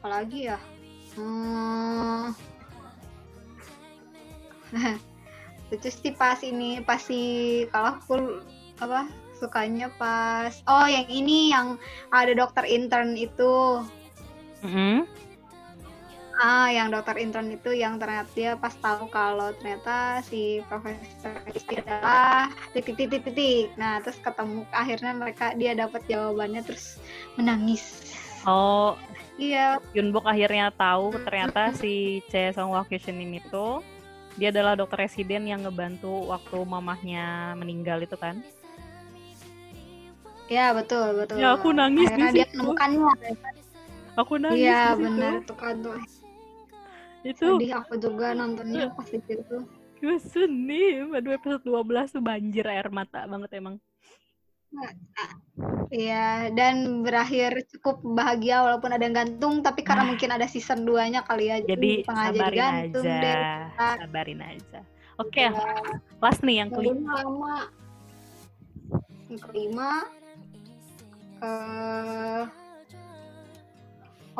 apalagi 0.01 0.39
ya 0.49 0.59
hmm. 1.17 2.31
lucu 5.71 5.87
sih 5.91 6.15
pas 6.15 6.39
ini 6.43 6.83
pas 6.83 6.99
si 6.99 7.63
kalau 7.71 7.95
aku 7.95 8.43
apa 8.83 9.07
sukanya 9.39 9.89
pas 9.97 10.51
oh 10.67 10.87
yang 10.91 11.07
ini 11.07 11.55
yang 11.55 11.79
ada 12.11 12.35
dokter 12.35 12.67
intern 12.67 13.15
itu 13.15 13.87
Mm-mm. 14.67 15.07
ah 16.43 16.69
yang 16.69 16.91
dokter 16.91 17.17
intern 17.23 17.55
itu 17.55 17.71
yang 17.71 18.03
ternyata 18.03 18.29
dia 18.35 18.59
pas 18.59 18.75
tahu 18.83 19.07
kalau 19.15 19.55
ternyata 19.63 20.21
si 20.27 20.61
profesor 20.67 21.39
itu 21.55 21.79
adalah 21.79 22.51
titik 22.75 22.99
titik 22.99 23.23
titik 23.23 23.71
nah 23.79 24.03
terus 24.03 24.19
ketemu 24.21 24.67
akhirnya 24.75 25.13
mereka 25.15 25.55
dia 25.55 25.73
dapat 25.79 26.03
jawabannya 26.11 26.67
terus 26.67 26.99
menangis 27.39 28.11
oh 28.45 28.99
iya 29.41 29.81
Yunbok 29.97 30.29
akhirnya 30.29 30.69
tahu 30.77 31.17
ternyata 31.25 31.73
si 31.73 32.21
Che 32.29 32.53
Song 32.53 32.77
Wak 32.77 32.93
ini 32.93 33.41
tuh 33.49 33.81
dia 34.39 34.55
adalah 34.55 34.79
dokter 34.79 35.05
residen 35.05 35.49
yang 35.49 35.65
ngebantu 35.67 36.31
waktu 36.31 36.59
mamahnya 36.63 37.57
meninggal 37.59 37.99
itu 38.01 38.15
kan. 38.15 38.39
Ya 40.51 40.75
betul 40.75 41.15
betul. 41.15 41.39
Ya, 41.39 41.55
aku 41.55 41.71
nangis 41.71 42.11
Akhirnya 42.11 42.31
di 42.31 42.37
dia 42.43 42.47
menemukannya. 42.55 43.13
Aku 44.19 44.35
nangis 44.41 44.67
Iya 44.67 44.83
benar 44.99 45.33
tuh 45.47 45.57
kan 45.59 45.75
tuh. 45.83 45.95
Itu 47.23 47.47
Sedih 47.61 47.73
aku 47.79 47.95
juga 48.01 48.33
nontonnya 48.35 48.91
pas 48.95 49.07
di 49.07 49.21
situ. 49.29 49.57
gue 50.01 50.17
sedih. 50.17 51.13
Episode 51.13 51.63
12 51.63 52.17
tuh 52.17 52.23
banjir 52.25 52.65
air 52.65 52.89
mata 52.89 53.29
banget 53.29 53.51
emang. 53.61 53.77
Iya 55.91 56.55
dan 56.55 57.03
berakhir 57.03 57.67
cukup 57.75 58.01
bahagia 58.01 58.63
walaupun 58.63 58.95
ada 58.95 59.03
yang 59.03 59.17
gantung 59.19 59.61
tapi 59.61 59.83
karena 59.83 60.07
mungkin 60.07 60.31
ada 60.31 60.47
season 60.47 60.87
2-nya 60.87 61.27
kali 61.27 61.51
ya. 61.51 61.59
Jadi 61.61 62.07
sabarin 62.07 62.39
digantung 62.55 63.05
aja. 63.05 63.21
deh. 63.21 63.43
Sabarin 63.99 64.41
aja. 64.41 64.81
Oke, 65.21 65.53
Ya, 65.53 65.53
last 66.23 66.41
nih 66.41 66.65
yang 66.65 66.71
yang 66.73 66.79
kelima. 66.81 67.13
lama. 67.21 67.57
Yang 69.29 69.41
kelima 69.45 69.91
eh 71.45 72.45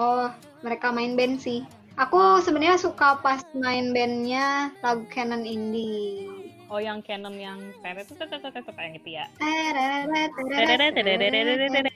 Oh, 0.01 0.33
mereka 0.65 0.89
main 0.95 1.13
band 1.13 1.45
sih. 1.45 1.61
Aku 2.01 2.41
sebenarnya 2.41 2.81
suka 2.81 3.21
pas 3.21 3.45
main 3.53 3.93
bandnya 3.93 4.73
lagu 4.81 5.05
Canon 5.13 5.45
Indie. 5.45 6.40
Oh 6.71 6.79
yang 6.79 7.03
Canon 7.03 7.35
yang 7.35 7.59
teret 7.83 8.07
yang 8.07 8.95
itu 8.95 9.09
ya. 9.11 9.27
Teret, 9.35 10.95
teret, 10.95 10.95
teret. 10.95 11.93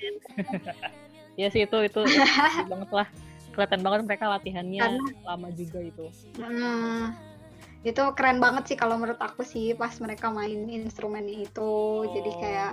ya 1.38 1.46
sih 1.50 1.66
itu 1.66 1.78
itu 1.82 2.00
banget 2.66 2.90
lah 2.90 3.06
kelihatan 3.54 3.80
banget 3.86 4.00
mereka 4.02 4.24
latihannya 4.34 4.82
Karena- 4.82 5.14
lama 5.22 5.48
juga 5.54 5.78
itu. 5.78 6.10
Itu 7.86 8.02
keren 8.18 8.42
banget 8.42 8.74
sih 8.74 8.76
kalau 8.78 8.98
menurut 8.98 9.20
aku 9.22 9.46
sih 9.46 9.78
pas 9.78 9.94
mereka 10.02 10.34
main 10.34 10.66
instrumennya 10.66 11.46
itu 11.46 11.72
jadi 12.10 12.32
kayak 12.42 12.72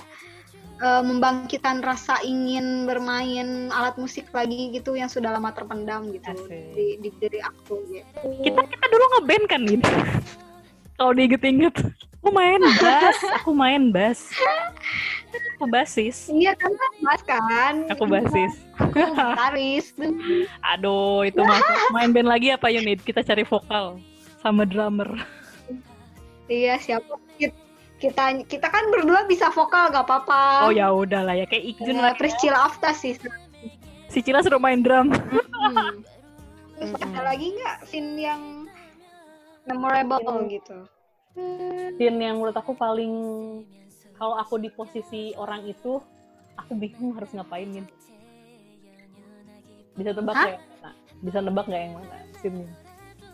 eh, 0.82 1.04
membangkitkan 1.06 1.86
rasa 1.86 2.18
ingin 2.26 2.90
bermain 2.90 3.70
alat 3.70 3.94
musik 4.02 4.26
lagi 4.34 4.74
gitu 4.74 4.98
yang 4.98 5.12
sudah 5.12 5.38
lama 5.38 5.54
terpendam 5.54 6.10
gitu 6.10 6.34
Asik. 6.34 6.74
di, 6.74 6.98
di 6.98 7.10
diri 7.22 7.40
aku 7.46 7.78
gitu. 7.94 8.26
Kita 8.42 8.62
kita 8.66 8.86
dulu 8.90 9.06
ngeband 9.18 9.46
kan 9.46 9.62
ini. 9.70 9.86
Kalau 11.02 11.18
diinget-inget, 11.18 11.74
aku 12.22 12.30
main 12.30 12.62
bass, 12.78 13.18
aku 13.34 13.52
main 13.52 13.90
bass. 13.90 14.30
Aku 15.58 15.66
basis, 15.66 16.30
Iya 16.30 16.54
kan 16.54 16.70
mas 17.02 17.22
kan. 17.22 17.90
aku 17.90 18.06
basis. 18.06 18.54
Aku 18.76 18.94
gitaris. 18.94 19.98
Aduh, 20.68 21.22
itu 21.24 21.38
masuk 21.38 21.66
main 21.90 22.10
band 22.10 22.28
lagi 22.28 22.50
apa 22.50 22.70
Yunid? 22.70 23.02
Kita 23.02 23.22
cari 23.22 23.42
vokal 23.42 23.98
sama 24.38 24.62
drummer. 24.62 25.10
iya 26.46 26.78
siapa 26.78 27.18
Kit- 27.36 27.58
kita 27.98 28.44
kita 28.44 28.68
kan 28.68 28.92
berdua 28.92 29.26
bisa 29.26 29.50
vokal 29.50 29.90
gak 29.90 30.04
apa-apa. 30.04 30.66
Oh 30.66 30.72
ya 30.72 30.90
udah 30.92 31.24
lah 31.24 31.34
ya 31.34 31.46
kayak 31.46 31.66
Ikjun 31.66 31.96
Eh, 31.96 32.02
lah. 32.04 32.14
Priscilla 32.14 32.68
Afta 32.68 32.92
sih. 32.92 33.18
Si 34.06 34.20
Cila 34.20 34.42
suruh 34.42 34.60
main 34.60 34.82
drum. 34.82 35.10
Hmm. 35.10 35.98
Terus 36.76 36.94
ada 37.00 37.22
lagi 37.24 37.50
nggak 37.52 37.78
scene 37.88 38.18
yang 38.20 38.61
memorable 39.64 40.20
Scene- 40.20 40.50
gitu? 40.52 40.78
Scene 41.96 42.18
yang 42.20 42.38
menurut 42.38 42.54
aku 42.54 42.74
paling 42.74 43.14
kalau 44.14 44.36
aku 44.36 44.56
di 44.56 44.70
posisi 44.70 45.34
orang 45.34 45.66
itu, 45.66 45.98
aku 46.56 46.72
bingung 46.74 47.14
harus 47.14 47.32
ngapain 47.32 47.68
gitu. 47.68 47.94
Bisa 49.94 50.12
tebak 50.12 50.34
Hah? 50.34 50.44
nggak 50.44 50.54
yang 50.54 50.68
mana? 50.72 50.90
Bisa 51.22 51.38
nebak 51.40 51.66
nggak 51.66 51.82
yang 51.82 51.94
mana 51.94 52.16
scene 52.34 52.64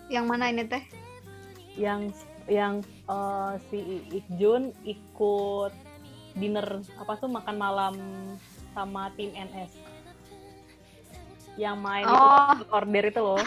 Yang 0.07 0.25
mana 0.25 0.45
ini 0.47 0.63
teh? 0.65 0.83
yang 1.77 2.09
yang 2.47 2.73
eh, 3.05 3.53
si 3.63 3.79
Ikjun 4.11 4.73
ikut 4.81 5.73
dinner 6.33 6.65
apa 6.97 7.13
tuh 7.15 7.27
makan 7.27 7.55
malam 7.55 7.93
sama 8.71 9.13
tim 9.13 9.29
NS 9.29 9.77
yang 11.55 11.77
main 11.77 12.01
Oh. 12.03 12.49
itu 12.51 12.65
order 12.67 13.03
itu 13.05 13.19
loh 13.19 13.43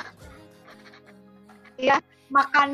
Iya, 1.75 1.97
makan. 2.31 2.71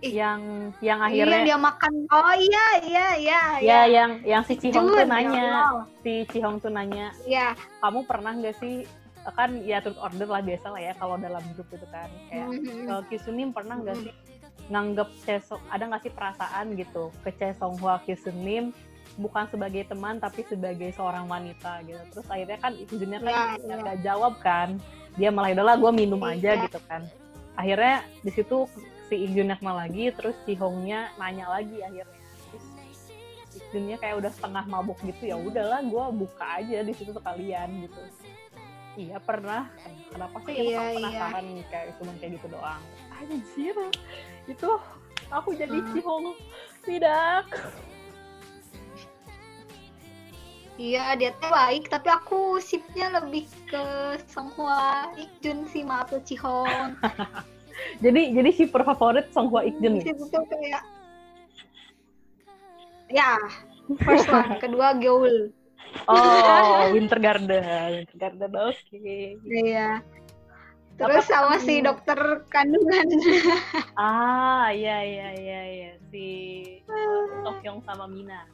yang 0.00 0.40
yang 0.80 0.96
Iya, 0.96 1.28
akhirnya 1.28 1.40
dia 1.44 1.58
makan. 1.60 1.92
Oh 2.08 2.32
iya, 2.32 2.66
iya, 2.80 3.06
iya, 3.20 3.42
ya 3.60 3.80
yang 3.86 4.10
yang 4.24 4.40
si 4.40 4.56
Cihong 4.56 4.88
tuh 4.88 4.96
Jun, 4.96 5.04
ya 5.04 5.12
nanya 5.12 5.44
Allah. 5.60 5.84
si 6.00 6.12
Cihong 6.24 6.56
tuh 6.56 6.72
nanya 6.72 7.12
Iya. 7.22 7.52
kamu 7.84 8.08
pernah 8.08 8.32
nggak 8.32 8.56
sih 8.56 8.88
kan 9.30 9.60
ya 9.60 9.84
terus 9.84 10.00
order 10.00 10.24
lah 10.24 10.40
biasa 10.40 10.72
lah 10.72 10.80
ya 10.80 10.96
kalau 10.96 11.20
dalam 11.20 11.44
grup 11.52 11.68
itu 11.68 11.84
kan 11.86 12.08
kayak 12.26 12.48
Mhm. 12.48 12.88
kalau 12.88 13.02
Kisunim 13.04 13.52
pernah 13.52 13.76
nggak 13.76 13.92
Hmm. 13.94 14.04
sih 14.08 14.14
nganggep 14.66 15.08
Chesong 15.20 15.60
ada 15.68 15.84
nggak 15.84 16.00
sih 16.00 16.12
perasaan 16.16 16.66
gitu 16.72 17.12
ke 17.20 17.30
Chesonghua 17.30 18.00
Kisunim 18.00 18.72
bukan 19.14 19.44
sebagai 19.46 19.84
teman 19.84 20.16
tapi 20.16 20.40
sebagai 20.42 20.88
seorang 20.90 21.28
wanita 21.28 21.84
gitu 21.84 22.00
terus 22.10 22.24
akhirnya 22.24 22.56
kan 22.56 22.72
Ikjunnya 22.72 23.20
kan 23.20 23.28
Ya, 23.28 23.40
nggak 23.52 23.68
ya. 23.68 23.76
nggak 23.84 23.98
jawab 24.00 24.32
kan 24.40 24.80
dia 25.12 25.28
malah 25.28 25.52
udahlah 25.52 25.76
gue 25.76 25.92
minum 25.94 26.20
aja 26.24 26.56
Iya. 26.56 26.64
gitu 26.64 26.80
kan 26.88 27.04
akhirnya 27.58 28.06
di 28.22 28.30
situ 28.30 28.66
si 29.10 29.26
Ikjunnya 29.26 29.58
kenal 29.58 29.76
lagi 29.78 30.14
terus 30.14 30.36
si 30.46 30.54
Hongnya 30.54 31.10
nanya 31.18 31.50
lagi 31.50 31.82
akhirnya. 31.82 32.18
Terus 32.50 32.66
Ikjunnya 33.58 33.96
kayak 33.98 34.16
udah 34.22 34.30
setengah 34.30 34.64
mabuk 34.70 34.98
gitu 35.02 35.34
ya 35.34 35.36
udahlah 35.38 35.82
gue 35.82 36.04
buka 36.14 36.46
aja 36.62 36.86
di 36.86 36.92
situ 36.94 37.10
sekalian 37.10 37.86
gitu. 37.86 38.00
Iya 38.98 39.18
pernah. 39.22 39.70
Kenapa 40.10 40.36
sih? 40.44 40.54
Iya, 40.54 40.66
emang 40.74 40.86
iya. 40.90 40.96
penasaran 40.98 41.46
kayak 41.70 41.86
cuma 41.98 42.12
kayak 42.18 42.32
gitu 42.38 42.46
doang. 42.50 42.82
Anjir. 43.14 43.76
Itu 44.50 44.70
aku 45.30 45.50
jadi 45.54 45.78
Hmm. 45.78 45.90
Cihong 45.94 46.26
tidak 46.82 47.46
Iya, 50.74 51.12
dia 51.14 51.30
tuh 51.36 51.50
baik, 51.50 51.88
tapi 51.88 52.08
aku 52.08 52.56
sipnya 52.58 53.12
lebih 53.20 53.44
ke 53.66 53.84
Songhua 54.26 55.10
Ikjun 55.14 55.68
sih, 55.68 55.82
maaf 55.82 56.08
tuh 56.08 56.22
Cihong. 56.24 56.96
jadi 58.04 58.32
jadi 58.32 58.50
shipper 58.52 58.84
favorit 58.84 59.28
Songhua 59.30 59.64
Ikjun 59.64 60.00
Sip 60.00 60.16
itu 60.16 60.38
kayak 60.46 60.82
Ya, 63.10 63.34
first 64.00 64.30
one, 64.30 64.56
kedua 64.62 64.94
Geul. 64.96 65.50
oh 66.06 66.86
Winter 66.94 67.18
Garden 67.18 67.50
Winter 67.98 68.16
Garden 68.16 68.52
oke 68.54 69.00
Iya. 69.42 70.00
Terus 70.94 71.24
Apa- 71.24 71.32
sama 71.32 71.56
si 71.58 71.80
dokter 71.80 72.16
kandungan. 72.48 73.08
ah 73.96 74.68
iya 74.70 75.00
iya 75.00 75.28
iya 75.34 75.60
iya 75.66 75.90
si 76.08 76.26
Sokyong 77.42 77.80
sama 77.82 78.04
Mina 78.06 78.44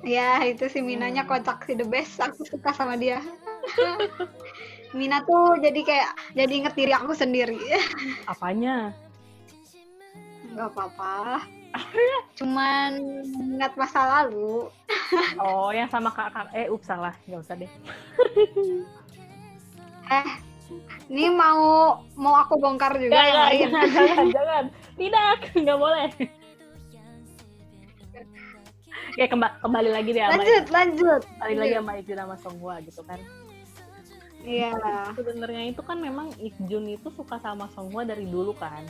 Ya, 0.00 0.38
itu 0.46 0.70
si 0.70 0.78
Minanya 0.78 1.26
Hmm. 1.26 1.30
kocak 1.34 1.66
sih 1.66 1.74
the 1.74 1.82
best. 1.82 2.18
Aku 2.18 2.46
suka 2.46 2.70
sama 2.70 2.94
dia. 2.94 3.18
Mina 4.96 5.20
tuh 5.22 5.58
jadi 5.60 5.80
kayak 5.84 6.10
jadi 6.32 6.52
inget 6.54 6.74
diri 6.74 6.92
aku 6.94 7.12
sendiri. 7.12 7.58
apanya 8.32 8.94
Gak 10.56 10.72
apa-apa. 10.72 11.44
Cuman 12.34 12.96
ingat 13.52 13.76
masa 13.76 14.24
lalu. 14.24 14.72
oh 15.44 15.68
yang 15.70 15.86
sama 15.86 16.08
kakak 16.10 16.48
eh 16.50 16.66
ups 16.66 16.88
salah 16.88 17.12
nggak 17.28 17.40
usah 17.44 17.54
deh 17.54 17.70
Eh, 20.08 20.26
ini 21.12 21.28
mau 21.28 22.00
mau 22.16 22.34
aku 22.40 22.56
bongkar 22.56 22.96
juga 22.96 23.20
nggak, 23.20 23.34
lain. 23.52 23.60
jangan, 23.68 23.88
jangan, 23.92 24.26
jangan. 24.32 24.64
Tidak, 24.96 25.36
nggak 25.54 25.78
boleh. 25.78 26.08
Oke, 29.18 29.34
kemba- 29.34 29.58
kembali 29.58 29.90
lagi 29.90 30.14
deh 30.14 30.22
sama 30.22 30.38
Lanjut, 30.38 30.64
lanjut. 30.70 31.22
kembali 31.26 31.56
lagi 31.58 31.74
sama 31.74 31.92
Ikjun 31.98 32.18
sama 32.22 32.36
Songhua 32.38 32.74
gitu 32.86 33.02
kan. 33.02 33.18
Iya. 34.46 34.70
Sebenarnya 35.10 35.62
itu 35.74 35.82
kan 35.82 35.98
memang 35.98 36.30
Ikjun 36.38 36.86
itu 36.86 37.10
suka 37.10 37.42
sama 37.42 37.66
Songhua 37.74 38.06
dari 38.06 38.30
dulu 38.30 38.54
kan. 38.54 38.86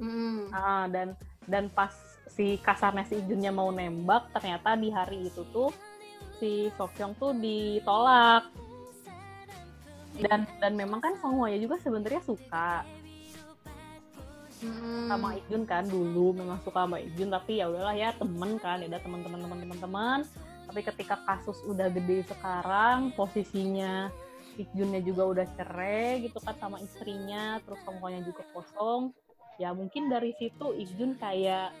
Hmm. 0.00 0.48
Ah, 0.48 0.88
dan 0.88 1.12
dan 1.44 1.68
pas 1.68 1.92
si 2.32 2.56
kasarnya 2.56 3.04
si 3.04 3.20
Ikjunnya 3.20 3.52
mau 3.52 3.68
nembak, 3.68 4.32
ternyata 4.32 4.80
di 4.80 4.88
hari 4.88 5.28
itu 5.28 5.44
tuh 5.52 5.68
si 6.40 6.72
Sokyong 6.80 7.12
tuh 7.20 7.36
ditolak. 7.36 8.48
Dan 10.16 10.48
dan 10.56 10.72
memang 10.72 11.04
kan 11.04 11.20
Songhua 11.20 11.52
juga 11.60 11.76
sebenarnya 11.84 12.24
suka 12.24 12.80
Hmm. 14.62 15.10
sama 15.10 15.34
Ikjun 15.42 15.66
kan 15.66 15.82
dulu 15.90 16.38
memang 16.38 16.62
suka 16.62 16.86
sama 16.86 17.02
Ikjun 17.02 17.34
tapi 17.34 17.58
ya 17.58 17.66
udahlah 17.66 17.98
ya 17.98 18.14
temen 18.14 18.62
kan 18.62 18.78
ya 18.78 18.86
udah 18.86 19.02
teman-teman 19.02 19.40
teman-teman 19.42 19.78
teman 19.82 20.18
tapi 20.70 20.80
ketika 20.86 21.18
kasus 21.26 21.58
udah 21.66 21.90
gede 21.90 22.22
sekarang 22.30 23.10
posisinya 23.18 24.08
Ikjunnya 24.60 25.00
juga 25.00 25.22
udah 25.24 25.46
cerai 25.56 26.28
gitu 26.28 26.36
kan 26.36 26.52
sama 26.60 26.76
istrinya 26.84 27.56
terus 27.64 27.80
semuanya 27.88 28.20
juga 28.20 28.44
kosong. 28.52 29.16
Ya 29.56 29.72
mungkin 29.72 30.12
dari 30.12 30.36
situ 30.36 30.76
Ikjun 30.76 31.16
kayak 31.16 31.72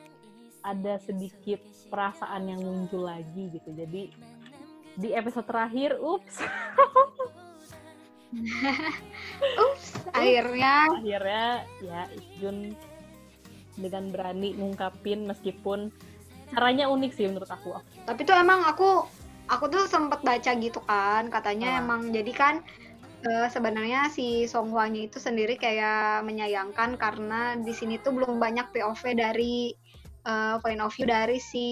ada 0.64 0.96
sedikit 1.04 1.60
perasaan 1.92 2.48
yang 2.48 2.64
muncul 2.64 3.04
lagi 3.04 3.52
gitu. 3.52 3.76
Jadi 3.76 4.08
di 4.96 5.08
episode 5.12 5.44
terakhir 5.48 6.00
ups 6.00 6.40
Ups, 9.64 9.86
akhirnya 10.12 10.88
akhirnya 10.88 11.46
ya 11.84 12.00
Ikjun 12.12 12.72
dengan 13.76 14.12
berani 14.12 14.52
ngungkapin 14.56 15.24
meskipun 15.24 15.88
caranya 16.52 16.88
unik 16.88 17.12
sih 17.12 17.24
menurut 17.28 17.48
aku 17.48 17.76
tapi 18.04 18.24
tuh 18.24 18.36
emang 18.36 18.64
aku 18.68 19.08
aku 19.48 19.64
tuh 19.68 19.88
sempet 19.88 20.20
baca 20.20 20.52
gitu 20.56 20.80
kan 20.84 21.32
katanya 21.32 21.76
Ah. 21.76 21.80
emang 21.80 22.12
jadi 22.12 22.32
kan 22.32 22.54
eh, 23.22 23.48
sebenarnya 23.48 24.10
si 24.12 24.44
Song 24.44 24.68
Hwa-nya 24.74 25.06
itu 25.08 25.16
sendiri 25.16 25.56
kayak 25.56 26.26
menyayangkan 26.26 26.98
karena 26.98 27.54
di 27.56 27.72
sini 27.72 27.96
tuh 28.02 28.12
belum 28.12 28.36
banyak 28.36 28.68
POV 28.72 29.02
dari 29.16 29.72
eh, 30.22 30.56
point 30.60 30.82
of 30.82 30.92
view 30.92 31.08
dari 31.08 31.40
si 31.40 31.66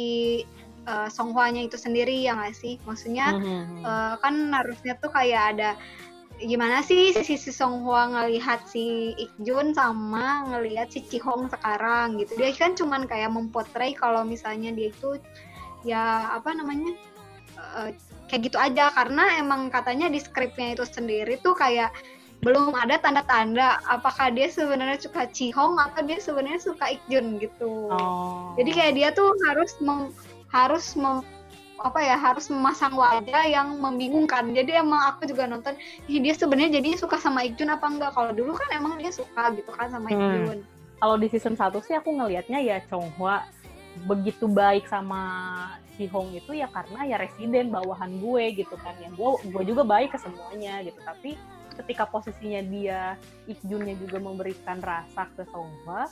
eh, 0.88 1.08
Song 1.12 1.36
Hwa-nya 1.36 1.68
itu 1.68 1.76
sendiri 1.76 2.24
ya 2.24 2.32
nggak 2.38 2.56
sih 2.56 2.80
maksudnya 2.88 3.36
Mhm. 3.36 3.84
eh, 3.84 4.14
kan 4.16 4.34
harusnya 4.54 4.96
tuh 4.96 5.12
kayak 5.12 5.42
ada 5.56 5.70
gimana 6.40 6.80
sih 6.80 7.12
si 7.12 7.36
si 7.36 7.52
Song 7.52 7.84
Hwa 7.84 8.08
ngelihat 8.16 8.64
si 8.64 9.12
Ikjun 9.20 9.76
sama 9.76 10.48
ngelihat 10.48 10.88
si 10.88 11.04
Chihong 11.04 11.52
sekarang 11.52 12.16
gitu 12.16 12.40
dia 12.40 12.50
kan 12.56 12.72
cuman 12.72 13.04
kayak 13.04 13.28
mempotret 13.28 13.96
kalau 14.00 14.24
misalnya 14.24 14.72
dia 14.72 14.88
itu 14.88 15.20
ya 15.84 16.32
apa 16.32 16.56
namanya 16.56 16.96
eh, 17.84 17.92
kayak 18.32 18.48
gitu 18.48 18.56
aja 18.56 18.88
karena 18.96 19.36
emang 19.36 19.68
katanya 19.68 20.08
di 20.08 20.16
skripnya 20.16 20.72
itu 20.72 20.84
sendiri 20.88 21.36
tuh 21.44 21.52
kayak 21.52 21.92
belum 22.40 22.72
ada 22.72 22.96
tanda-tanda 22.96 23.84
apakah 23.84 24.32
dia 24.32 24.48
sebenarnya 24.48 24.96
suka 24.96 25.28
Cihong 25.28 25.76
atau 25.76 26.00
dia 26.08 26.16
sebenarnya 26.16 26.60
suka 26.60 26.88
Ikjun 26.88 27.36
gitu. 27.36 27.92
Oh. 27.92 28.56
Jadi 28.56 28.70
kayak 28.72 28.92
dia 28.96 29.08
tuh 29.12 29.28
harus 29.44 29.76
mem, 29.84 30.08
harus 30.48 30.96
mem, 30.96 31.20
apa 31.80 32.00
ya 32.04 32.16
harus 32.20 32.46
memasang 32.52 32.92
wajah 32.92 33.44
yang 33.48 33.80
membingungkan. 33.80 34.52
Jadi 34.52 34.76
emang 34.76 35.16
aku 35.16 35.24
juga 35.24 35.48
nonton 35.48 35.74
dia 36.06 36.34
sebenarnya 36.36 36.80
jadi 36.80 37.00
suka 37.00 37.16
sama 37.16 37.44
Ikjun 37.48 37.72
apa 37.72 37.88
enggak? 37.88 38.12
Kalau 38.12 38.32
dulu 38.36 38.52
kan 38.52 38.68
emang 38.76 39.00
dia 39.00 39.08
suka 39.08 39.52
gitu 39.56 39.72
kan 39.72 39.88
sama 39.88 40.12
hmm. 40.12 40.16
Ikjun. 40.16 40.58
Kalau 41.00 41.16
di 41.16 41.26
season 41.32 41.56
1 41.56 41.72
sih 41.80 41.96
aku 41.96 42.12
ngelihatnya 42.12 42.60
ya 42.60 42.84
Chonghua 42.92 43.48
begitu 44.04 44.46
baik 44.46 44.86
sama 44.86 45.22
si 45.96 46.06
Hong 46.08 46.32
itu 46.32 46.54
ya 46.54 46.70
karena 46.70 47.04
ya 47.04 47.16
residen 47.18 47.68
bawahan 47.74 48.22
gue 48.22 48.62
gitu 48.64 48.76
kan 48.80 48.94
ya 49.02 49.10
gue 49.12 49.30
gue 49.50 49.62
juga 49.66 49.82
baik 49.82 50.14
ke 50.14 50.18
semuanya 50.22 50.80
gitu 50.86 50.96
tapi 51.02 51.34
ketika 51.76 52.06
posisinya 52.06 52.62
dia 52.64 53.00
Ikjunnya 53.50 53.98
juga 53.98 54.22
memberikan 54.22 54.78
rasa 54.80 55.26
ke 55.34 55.42
Songhwa 55.50 56.06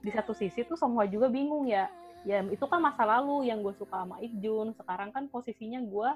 di 0.00 0.14
satu 0.14 0.32
sisi 0.32 0.62
tuh 0.62 0.78
Songhwa 0.78 1.04
juga 1.10 1.26
bingung 1.26 1.66
ya 1.66 1.90
ya 2.26 2.42
itu 2.50 2.64
kan 2.66 2.82
masa 2.82 3.06
lalu 3.06 3.46
yang 3.46 3.62
gue 3.62 3.72
suka 3.78 4.02
sama 4.02 4.18
Ikjun. 4.18 4.74
Sekarang 4.74 5.14
kan 5.14 5.30
posisinya 5.30 5.78
gue 5.78 6.10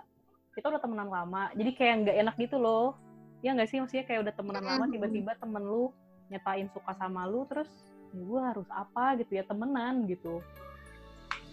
kita 0.59 0.67
udah 0.67 0.83
temenan 0.83 1.09
lama. 1.09 1.55
Jadi 1.55 1.71
kayak 1.79 1.95
nggak 2.05 2.17
enak 2.27 2.35
gitu 2.37 2.59
loh. 2.59 2.99
Ya 3.41 3.55
nggak 3.55 3.71
sih? 3.71 3.79
Maksudnya 3.79 4.05
kayak 4.05 4.21
udah 4.27 4.35
temenan 4.35 4.65
lama 4.67 4.85
tiba-tiba 4.91 5.39
temen 5.39 5.63
lu 5.63 5.95
nyatain 6.29 6.67
suka 6.75 6.95
sama 6.99 7.27
lu 7.31 7.47
terus 7.47 7.71
ya 8.11 8.23
gue 8.27 8.41
harus 8.43 8.69
apa 8.75 9.15
gitu 9.23 9.39
ya? 9.39 9.47
Temenan 9.47 10.11
gitu. 10.11 10.43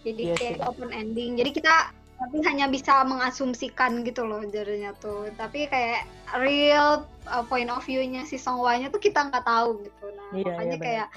Jadi 0.02 0.34
yes, 0.34 0.42
iya 0.42 0.58
kayak 0.58 0.58
open 0.66 0.90
ending. 0.90 1.38
Jadi 1.38 1.50
kita 1.54 1.94
tapi 2.18 2.42
hanya 2.42 2.66
bisa 2.66 3.06
mengasumsikan 3.06 4.02
gitu 4.02 4.26
loh 4.26 4.42
jadinya 4.42 4.90
tuh. 4.98 5.30
Tapi 5.38 5.70
kayak 5.70 6.02
real 6.34 7.06
uh, 7.30 7.46
point 7.46 7.70
of 7.70 7.78
view-nya 7.86 8.26
si 8.26 8.34
Songwanya 8.34 8.90
tuh 8.90 8.98
kita 8.98 9.30
nggak 9.30 9.46
tahu 9.46 9.86
gitu. 9.86 10.06
Nah 10.10 10.34
iya, 10.34 10.44
makanya 10.50 10.76
iya, 10.76 10.82
kayak 10.82 11.08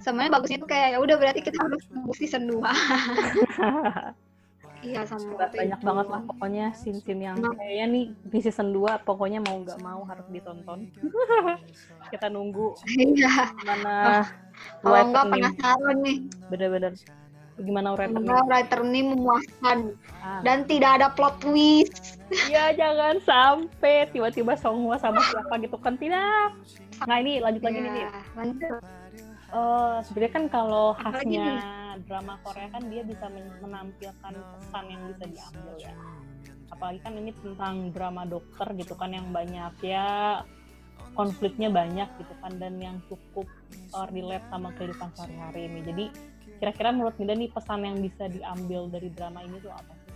sebenarnya 0.00 0.32
bagusnya 0.32 0.58
tuh 0.60 0.70
kayak 0.70 0.88
ya 0.96 0.98
udah 0.98 1.16
berarti 1.16 1.40
kita 1.44 1.58
harus 1.60 1.84
nunggu 1.92 2.12
season 2.16 2.48
2 2.48 2.60
Iya 4.80 5.04
sama 5.04 5.36
banyak 5.36 5.76
itu. 5.76 5.84
banget 5.84 6.06
lah 6.08 6.24
pokoknya 6.24 6.72
scene-scene 6.72 7.20
yang 7.20 7.36
nah. 7.36 7.52
kayaknya 7.52 7.86
nih 7.92 8.04
di 8.16 8.38
season 8.40 8.72
2 8.72 9.04
pokoknya 9.04 9.44
mau 9.44 9.60
nggak 9.60 9.76
mau 9.84 10.00
harus 10.08 10.24
ditonton. 10.32 10.88
kita 12.12 12.32
nunggu. 12.32 12.80
Iya. 12.88 13.52
Mana 13.60 14.24
oh, 14.24 14.24
kalau 14.80 15.12
nggak 15.12 15.26
penasaran 15.36 15.96
nih. 16.00 16.18
Bener-bener 16.48 16.96
Gimana 17.60 17.92
writer 17.92 18.24
ini? 18.24 18.28
Writer 18.48 18.80
ini 18.88 19.00
memuaskan 19.04 19.78
ah. 20.24 20.40
dan 20.40 20.64
tidak 20.64 20.96
ada 21.00 21.12
plot 21.12 21.44
twist. 21.44 22.16
Iya 22.48 22.72
jangan 22.72 23.20
sampai 23.20 24.08
tiba-tiba 24.08 24.56
Songhua 24.56 24.96
sama 24.96 25.20
siapa 25.28 25.60
gitu 25.60 25.76
kan 25.76 26.00
tidak. 26.00 26.56
Nah 27.04 27.16
ini 27.20 27.44
lanjut 27.44 27.60
lagi 27.60 27.78
ya, 27.84 27.92
nih. 27.92 28.04
Lanjut. 28.32 28.80
Uh, 29.50 29.98
sebenarnya 30.06 30.32
kan 30.38 30.44
kalau 30.46 30.94
khasnya 30.94 31.58
drama 32.06 32.38
Korea 32.46 32.70
kan 32.70 32.86
dia 32.86 33.02
bisa 33.02 33.26
menampilkan 33.58 34.34
pesan 34.34 34.84
yang 34.86 35.02
bisa 35.10 35.24
diambil 35.26 35.74
ya. 35.82 35.94
Apalagi 36.70 37.02
kan 37.02 37.12
ini 37.18 37.34
tentang 37.34 37.90
drama 37.90 38.22
dokter 38.30 38.70
gitu 38.78 38.94
kan 38.94 39.10
yang 39.10 39.34
banyak 39.34 39.74
ya 39.82 40.40
konfliknya 41.18 41.66
banyak 41.66 42.06
gitu 42.22 42.34
kan 42.38 42.54
dan 42.62 42.78
yang 42.78 43.02
cukup 43.10 43.50
uh, 43.90 44.06
relate 44.14 44.46
sama 44.54 44.70
kehidupan 44.78 45.10
sehari-hari 45.18 45.66
ini. 45.66 45.80
Jadi 45.82 46.04
kira-kira 46.62 46.94
menurut 46.94 47.18
Mida 47.18 47.34
nih 47.34 47.50
pesan 47.50 47.82
yang 47.82 47.98
bisa 47.98 48.30
diambil 48.30 48.86
dari 48.86 49.10
drama 49.10 49.42
ini 49.42 49.58
tuh 49.58 49.74
apa 49.74 49.92
sih? 49.98 50.14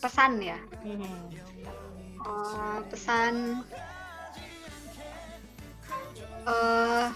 Pesan 0.00 0.40
ya? 0.40 0.58
Hmm. 0.80 1.28
Uh, 2.24 2.78
pesan 2.88 3.60
uh, 6.46 7.08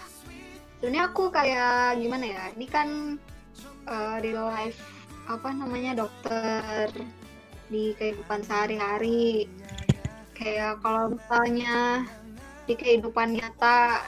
sebenarnya 0.77 1.03
aku 1.11 1.23
kayak 1.33 1.99
gimana 1.99 2.25
ya? 2.25 2.43
Ini 2.55 2.67
kan 2.69 2.89
uh, 3.87 4.15
real 4.23 4.47
life 4.51 4.79
apa 5.27 5.51
namanya 5.51 6.07
dokter 6.07 6.87
di 7.67 7.91
kehidupan 7.99 8.43
sehari-hari. 8.43 9.51
Kayak 10.37 10.79
kalau 10.85 11.17
misalnya 11.17 12.05
di 12.69 12.75
kehidupan 12.75 13.39
nyata 13.39 14.03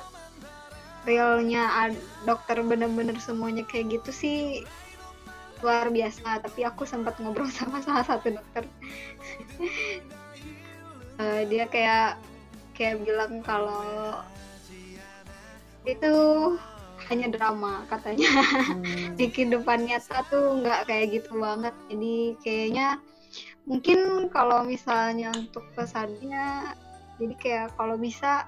realnya 1.08 1.92
dokter 2.28 2.60
bener-bener 2.60 3.16
semuanya 3.18 3.64
kayak 3.66 4.00
gitu 4.00 4.12
sih 4.12 4.40
luar 5.60 5.92
biasa. 5.92 6.44
Tapi 6.44 6.64
aku 6.64 6.88
sempat 6.88 7.20
ngobrol 7.20 7.50
sama 7.58 7.84
salah 7.84 8.06
satu 8.08 8.32
dokter. 8.36 8.64
Uh, 11.20 11.44
dia 11.52 11.68
kayak 11.68 12.20
kayak 12.80 13.04
bilang 13.04 13.44
kalau 13.44 14.16
itu 15.88 16.14
hanya 17.08 17.28
drama 17.32 17.88
katanya. 17.88 18.28
Hmm. 18.28 19.16
di 19.20 19.26
kehidupan 19.32 19.88
nyata 19.88 20.28
tuh 20.28 20.60
nggak 20.60 20.92
kayak 20.92 21.06
gitu 21.22 21.40
banget. 21.40 21.76
Jadi 21.88 22.16
kayaknya 22.44 22.88
mungkin 23.64 24.30
kalau 24.34 24.66
misalnya 24.66 25.32
untuk 25.38 25.64
pesannya 25.78 26.74
jadi 27.20 27.36
kayak 27.38 27.68
kalau 27.78 27.96
bisa 28.00 28.48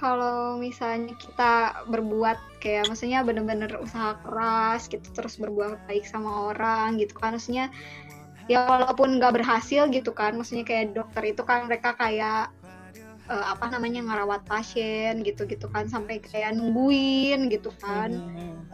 kalau 0.00 0.56
misalnya 0.56 1.12
kita 1.20 1.84
berbuat 1.92 2.40
kayak 2.64 2.88
maksudnya 2.88 3.20
bener-bener 3.20 3.68
usaha 3.76 4.16
keras 4.24 4.88
gitu 4.88 5.04
terus 5.12 5.36
berbuat 5.36 5.76
baik 5.84 6.08
sama 6.08 6.54
orang 6.54 6.96
gitu 6.96 7.12
kan. 7.18 7.36
Maksudnya 7.36 7.68
ya 8.48 8.66
walaupun 8.66 9.20
nggak 9.20 9.38
berhasil 9.38 9.86
gitu 9.94 10.10
kan 10.10 10.34
maksudnya 10.34 10.66
kayak 10.66 10.90
dokter 10.90 11.22
itu 11.22 11.42
kan 11.46 11.70
mereka 11.70 11.94
kayak 11.94 12.50
uh, 13.30 13.46
apa 13.54 13.70
namanya 13.70 14.02
ngerawat 14.02 14.42
pasien 14.44 15.22
gitu 15.22 15.46
gitu 15.46 15.70
kan 15.70 15.86
sampai 15.86 16.18
kayak 16.18 16.58
nungguin 16.58 17.46
gitu 17.48 17.70
kan. 17.78 18.10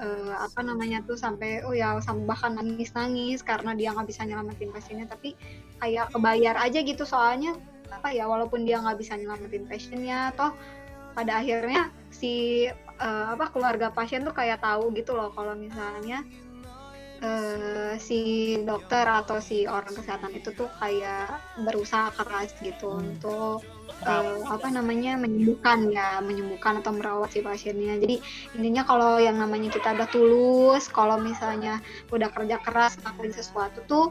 Uh, 0.01 0.33
apa 0.41 0.65
namanya 0.65 1.05
tuh 1.05 1.17
sampai 1.17 1.65
oh 1.65 1.77
ya 1.77 2.01
sampai 2.01 2.25
bahkan 2.25 2.57
nangis 2.57 2.93
nangis 2.97 3.45
karena 3.45 3.77
dia 3.77 3.93
nggak 3.93 4.09
bisa 4.09 4.25
nyelamatin 4.25 4.73
pasiennya 4.73 5.07
tapi 5.07 5.37
kayak 5.79 6.09
kebayar 6.11 6.57
aja 6.57 6.81
gitu. 6.81 7.05
Soalnya 7.05 7.55
apa 7.93 8.11
ya 8.11 8.27
walaupun 8.27 8.67
dia 8.67 8.81
nggak 8.83 8.99
bisa 8.99 9.15
nyelamatin 9.15 9.69
pasiennya 9.69 10.35
toh 10.35 10.51
pada 11.15 11.41
akhirnya 11.41 11.93
si 12.13 12.67
uh, 13.01 13.27
apa 13.37 13.53
keluarga 13.53 13.93
pasien 13.93 14.25
tuh 14.25 14.37
kayak 14.37 14.61
tahu 14.61 14.93
gitu 14.97 15.17
loh 15.17 15.33
kalau 15.33 15.57
misalnya 15.57 16.25
uh, 17.23 17.95
si 17.97 18.21
dokter 18.65 19.05
atau 19.07 19.41
si 19.41 19.65
orang 19.65 19.93
kesehatan 19.93 20.33
itu 20.37 20.53
tuh 20.53 20.69
kayak 20.81 21.41
berusaha 21.65 22.13
keras 22.13 22.53
gitu 22.61 22.93
hmm. 22.93 23.01
untuk 23.01 23.65
uh, 24.05 24.41
apa 24.51 24.69
namanya 24.69 25.17
menyembuhkan 25.17 25.89
ya 25.93 26.21
menyembuhkan 26.21 26.81
atau 26.85 26.93
merawat 26.93 27.33
si 27.33 27.41
pasiennya 27.41 28.03
jadi 28.03 28.17
intinya 28.59 28.83
kalau 28.85 29.17
yang 29.17 29.41
namanya 29.41 29.73
kita 29.73 29.97
udah 29.97 30.09
tulus 30.11 30.91
kalau 30.91 31.17
misalnya 31.21 31.81
udah 32.13 32.29
kerja 32.33 32.61
keras 32.61 32.99
ngelakuin 33.01 33.33
sesuatu 33.33 33.81
tuh 33.89 34.07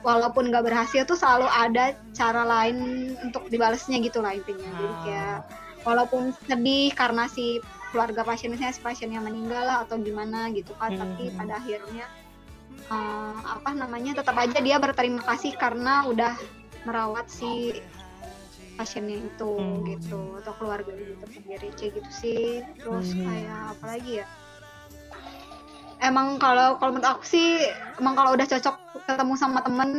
walaupun 0.00 0.48
nggak 0.48 0.64
berhasil 0.64 1.04
tuh 1.04 1.16
selalu 1.16 1.48
ada 1.52 1.92
cara 2.16 2.42
lain 2.44 3.12
untuk 3.20 3.48
dibalasnya 3.52 4.00
gitu 4.00 4.24
lah 4.24 4.32
intinya 4.32 4.68
jadi 4.80 4.96
kayak 5.04 5.38
walaupun 5.84 6.32
sedih 6.48 6.92
karena 6.96 7.28
si 7.28 7.60
keluarga 7.90 8.22
pasiennya 8.22 8.70
si 8.70 8.80
pasiennya 8.80 9.20
meninggal 9.20 9.66
lah 9.66 9.78
atau 9.84 9.98
gimana 10.00 10.48
gitu 10.54 10.72
kan 10.78 10.94
hmm. 10.94 11.00
tapi 11.00 11.24
pada 11.34 11.58
akhirnya 11.58 12.06
uh, 12.90 13.34
apa 13.46 13.70
namanya 13.72 14.20
tetap 14.20 14.36
aja 14.36 14.58
dia 14.60 14.76
berterima 14.76 15.22
kasih 15.24 15.54
karena 15.56 16.04
udah 16.10 16.34
merawat 16.84 17.30
si 17.30 17.80
pasiennya 18.74 19.20
itu 19.20 19.50
hmm. 19.60 19.84
gitu 19.96 20.20
atau 20.40 20.52
keluarga 20.56 20.92
itu 20.96 21.26
sendiri 21.28 21.68
kayak 21.76 22.00
gitu 22.00 22.10
sih 22.10 22.44
terus 22.80 23.12
hmm. 23.12 23.24
kayak 23.28 23.60
apa 23.76 23.84
lagi 23.96 24.12
ya 24.24 24.26
emang 26.00 26.40
kalau 26.40 26.80
kalau 26.80 26.96
menurut 26.96 27.12
aku 27.12 27.24
sih 27.28 27.60
emang 28.00 28.16
kalau 28.16 28.32
udah 28.32 28.46
cocok 28.48 28.76
ketemu 29.04 29.34
sama 29.36 29.60
temen 29.60 29.90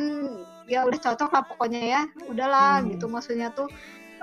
ya 0.66 0.82
udah 0.88 0.98
cocok 0.98 1.30
lah 1.30 1.44
pokoknya 1.46 1.82
ya 1.84 2.02
udahlah 2.26 2.82
hmm. 2.82 2.98
gitu 2.98 3.06
maksudnya 3.06 3.54
tuh 3.54 3.70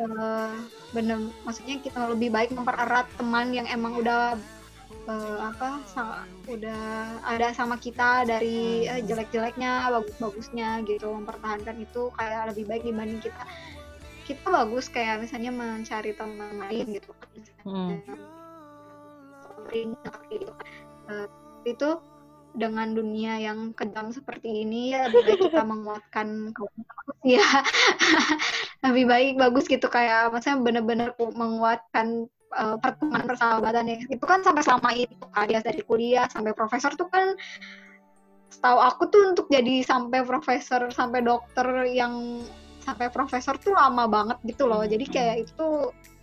uh, 0.02 0.50
bener 0.90 1.30
maksudnya 1.46 1.78
kita 1.78 2.10
lebih 2.10 2.34
baik 2.34 2.50
mempererat 2.50 3.06
teman 3.14 3.54
yang 3.54 3.66
emang 3.70 3.94
udah 3.94 4.34
uh, 5.08 5.38
apa 5.52 5.80
udah 6.48 6.82
ada 7.24 7.52
sama 7.56 7.80
kita 7.80 8.28
dari 8.28 8.88
uh, 8.88 9.00
jelek-jeleknya 9.04 9.88
bagus-bagusnya 9.92 10.84
gitu 10.84 11.08
mempertahankan 11.12 11.76
itu 11.80 12.12
kayak 12.16 12.52
lebih 12.52 12.64
baik 12.68 12.82
dibanding 12.84 13.20
kita 13.20 13.42
kita 14.28 14.44
bagus 14.52 14.92
kayak 14.92 15.24
misalnya 15.24 15.48
mencari 15.48 16.12
teman 16.12 16.60
lain 16.60 16.86
gitu 17.00 17.12
hmm. 17.64 17.96
gitu. 19.72 20.52
Uh, 21.08 21.28
itu 21.64 21.88
dengan 22.56 22.92
dunia 22.92 23.40
yang 23.40 23.72
kejam 23.72 24.12
seperti 24.12 24.64
ini 24.64 24.92
ya 24.92 25.08
lebih 25.08 25.24
baik 25.24 25.40
kita 25.48 25.62
menguatkan 25.72 26.28
ya 27.24 27.44
lebih 28.84 29.04
baik 29.08 29.34
bagus 29.40 29.64
gitu 29.68 29.88
kayak 29.88 30.32
maksudnya 30.32 30.60
benar-benar 30.60 31.10
menguatkan 31.16 32.28
uh, 32.54 32.76
pertemanan 32.80 33.26
persahabatan 33.26 33.84
ya. 33.88 33.98
Itu 34.08 34.24
kan 34.24 34.40
sampai 34.40 34.62
selama 34.64 34.90
itu 34.94 35.14
alias 35.34 35.64
dari 35.64 35.82
kuliah 35.84 36.26
sampai 36.30 36.52
profesor 36.56 36.94
tuh 36.94 37.08
kan 37.10 37.36
setahu 38.48 38.78
aku 38.80 39.02
tuh 39.12 39.22
untuk 39.36 39.46
jadi 39.52 39.84
sampai 39.84 40.24
profesor 40.24 40.88
sampai 40.88 41.20
dokter 41.20 41.66
yang 41.92 42.42
sampai 42.80 43.12
profesor 43.12 43.60
tuh 43.60 43.76
lama 43.76 44.08
banget 44.08 44.38
gitu 44.48 44.64
loh. 44.64 44.80
Jadi 44.84 45.04
Hmm. 45.08 45.14
kayak 45.14 45.36
itu 45.44 45.68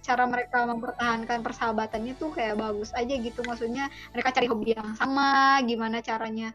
cara 0.06 0.30
mereka 0.30 0.70
mempertahankan 0.70 1.42
persahabatannya 1.42 2.14
tuh 2.18 2.34
kayak 2.34 2.58
bagus 2.58 2.94
aja 2.94 3.14
gitu. 3.14 3.42
Maksudnya 3.46 3.90
mereka 4.14 4.34
cari 4.34 4.48
hobi 4.50 4.74
yang 4.74 4.94
sama 4.98 5.62
gimana 5.66 6.02
caranya 6.02 6.54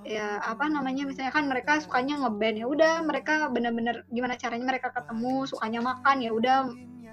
ya 0.00 0.40
apa 0.40 0.64
namanya 0.64 1.04
misalnya 1.04 1.28
kan 1.28 1.44
mereka 1.44 1.76
sukanya 1.76 2.24
ngeband 2.24 2.56
ya 2.56 2.66
udah 2.68 3.04
mereka 3.04 3.52
bener-bener 3.52 4.00
gimana 4.08 4.32
caranya 4.32 4.64
mereka 4.64 4.88
ketemu 4.96 5.44
sukanya 5.44 5.80
makan 5.84 6.24
ya 6.24 6.32
udah 6.32 6.56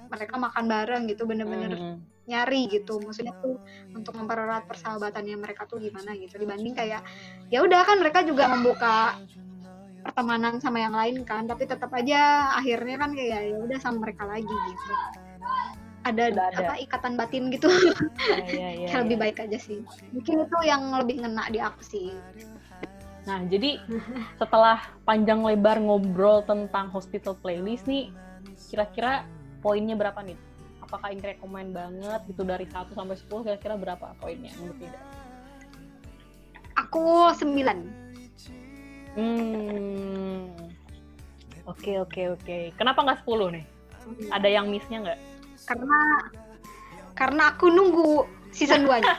mereka 0.07 0.35
makan 0.35 0.65
bareng 0.65 1.03
gitu 1.07 1.23
bener-bener 1.23 1.75
Hmm. 1.75 1.99
nyari 2.27 2.67
gitu. 2.67 2.99
Maksudnya 2.99 3.31
tuh 3.39 3.55
untuk 3.91 4.11
mempererat 4.15 4.67
persahabatannya 4.67 5.35
mereka 5.37 5.63
tuh 5.63 5.79
gimana 5.79 6.11
gitu. 6.15 6.35
Dibanding 6.35 6.75
kayak 6.75 7.01
ya 7.47 7.63
udah 7.63 7.81
kan 7.83 7.99
mereka 7.99 8.23
juga 8.23 8.51
membuka 8.51 9.15
pertemanan 10.03 10.59
sama 10.63 10.79
yang 10.79 10.95
lain 10.95 11.27
kan 11.27 11.43
tapi 11.43 11.67
tetap 11.67 11.91
aja 11.91 12.55
akhirnya 12.55 12.95
kan 12.95 13.11
kayak 13.11 13.51
ya 13.51 13.55
udah 13.59 13.79
sama 13.79 14.07
mereka 14.07 14.23
lagi 14.23 14.47
gitu. 14.47 14.93
Ada, 16.07 16.31
Udah 16.31 16.45
ada. 16.55 16.57
apa 16.71 16.73
ikatan 16.79 17.13
batin 17.19 17.51
gitu. 17.51 17.67
Ya, 18.27 18.47
ya, 18.47 18.69
ya, 18.71 18.87
yang 18.95 18.99
lebih 19.07 19.17
ya. 19.19 19.23
baik 19.27 19.37
aja 19.43 19.59
sih. 19.59 19.83
Mungkin 20.15 20.35
itu 20.47 20.57
yang 20.63 20.83
lebih 20.95 21.15
ngena 21.19 21.51
di 21.51 21.59
aku 21.59 21.83
sih. 21.83 22.15
Nah, 23.27 23.43
jadi 23.43 23.75
setelah 24.39 24.79
panjang 25.03 25.43
lebar 25.43 25.83
ngobrol 25.83 26.47
tentang 26.47 26.87
hospital 26.87 27.35
playlist 27.35 27.83
nih, 27.83 28.07
kira-kira 28.71 29.27
poinnya 29.59 29.95
berapa 29.97 30.19
nih? 30.23 30.37
Apakah 30.83 31.11
ini 31.11 31.19
rekomen 31.19 31.75
banget 31.75 32.21
gitu 32.31 32.47
dari 32.47 32.63
1 32.63 32.95
sampai 32.95 33.17
10 33.19 33.45
kira-kira 33.45 33.75
berapa 33.75 34.15
poinnya 34.19 34.51
menurut 34.59 34.79
Ida? 34.81 35.01
aku 36.77 37.33
sembilan 37.33 38.05
Hmm. 39.17 40.53
Oke, 41.65 41.97
oke, 41.97 42.37
oke. 42.37 42.69
Kenapa 42.77 43.01
nggak 43.01 43.25
10 43.25 43.49
nih? 43.49 43.65
Ada 44.29 44.45
yang 44.45 44.69
miss-nya 44.69 45.01
nggak? 45.01 45.19
karena 45.67 45.99
karena 47.17 47.43
aku 47.51 47.65
nunggu 47.67 48.23
season 48.55 48.87
2 48.87 49.03
nya 49.03 49.15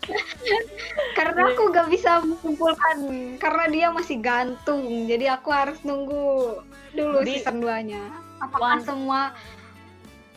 karena 1.18 1.40
aku 1.50 1.62
gak 1.74 1.88
bisa 1.90 2.22
mengumpulkan 2.22 2.96
karena 3.42 3.64
dia 3.72 3.86
masih 3.90 4.22
gantung 4.22 5.08
jadi 5.10 5.34
aku 5.34 5.48
harus 5.50 5.78
nunggu 5.82 6.62
dulu 6.94 7.26
Jadi, 7.26 7.42
season 7.42 7.58
2 7.58 7.90
nya 7.90 8.02
apakah 8.38 8.74
one- 8.74 8.84
semua 8.84 9.20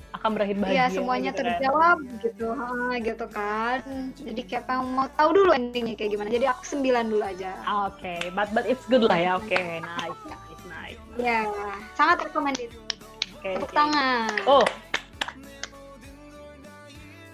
Akan 0.10 0.34
berakhir 0.34 0.58
bahagia. 0.58 0.76
ya 0.76 0.86
semuanya 0.90 1.30
gitu 1.30 1.38
kan? 1.38 1.48
terjawab 1.52 1.98
gitu 2.18 2.48
ha, 2.50 2.68
gitu 2.98 3.26
kan 3.30 3.80
jadi 4.18 4.42
kayak 4.44 4.64
pengen 4.66 4.88
mau 4.92 5.08
tahu 5.12 5.30
dulu 5.32 5.50
endingnya 5.52 5.94
kayak 5.94 6.12
gimana 6.12 6.30
jadi 6.32 6.46
aku 6.50 6.62
9 6.66 6.82
dulu 7.08 7.22
aja 7.22 7.52
Oke, 7.86 8.16
but 8.32 8.50
but 8.50 8.66
it's 8.66 8.82
good 8.88 9.02
lah 9.02 9.14
ya. 9.16 9.32
Oke, 9.36 9.54
nice, 9.78 10.22
nice, 10.26 10.64
nice. 10.66 11.00
ya 11.16 11.46
sangat 11.94 12.24
recommended 12.24 12.74
Oke. 13.32 13.52
tepuk 13.54 13.64
oke. 13.64 13.76
tangan 13.76 14.30
Oh. 14.46 14.66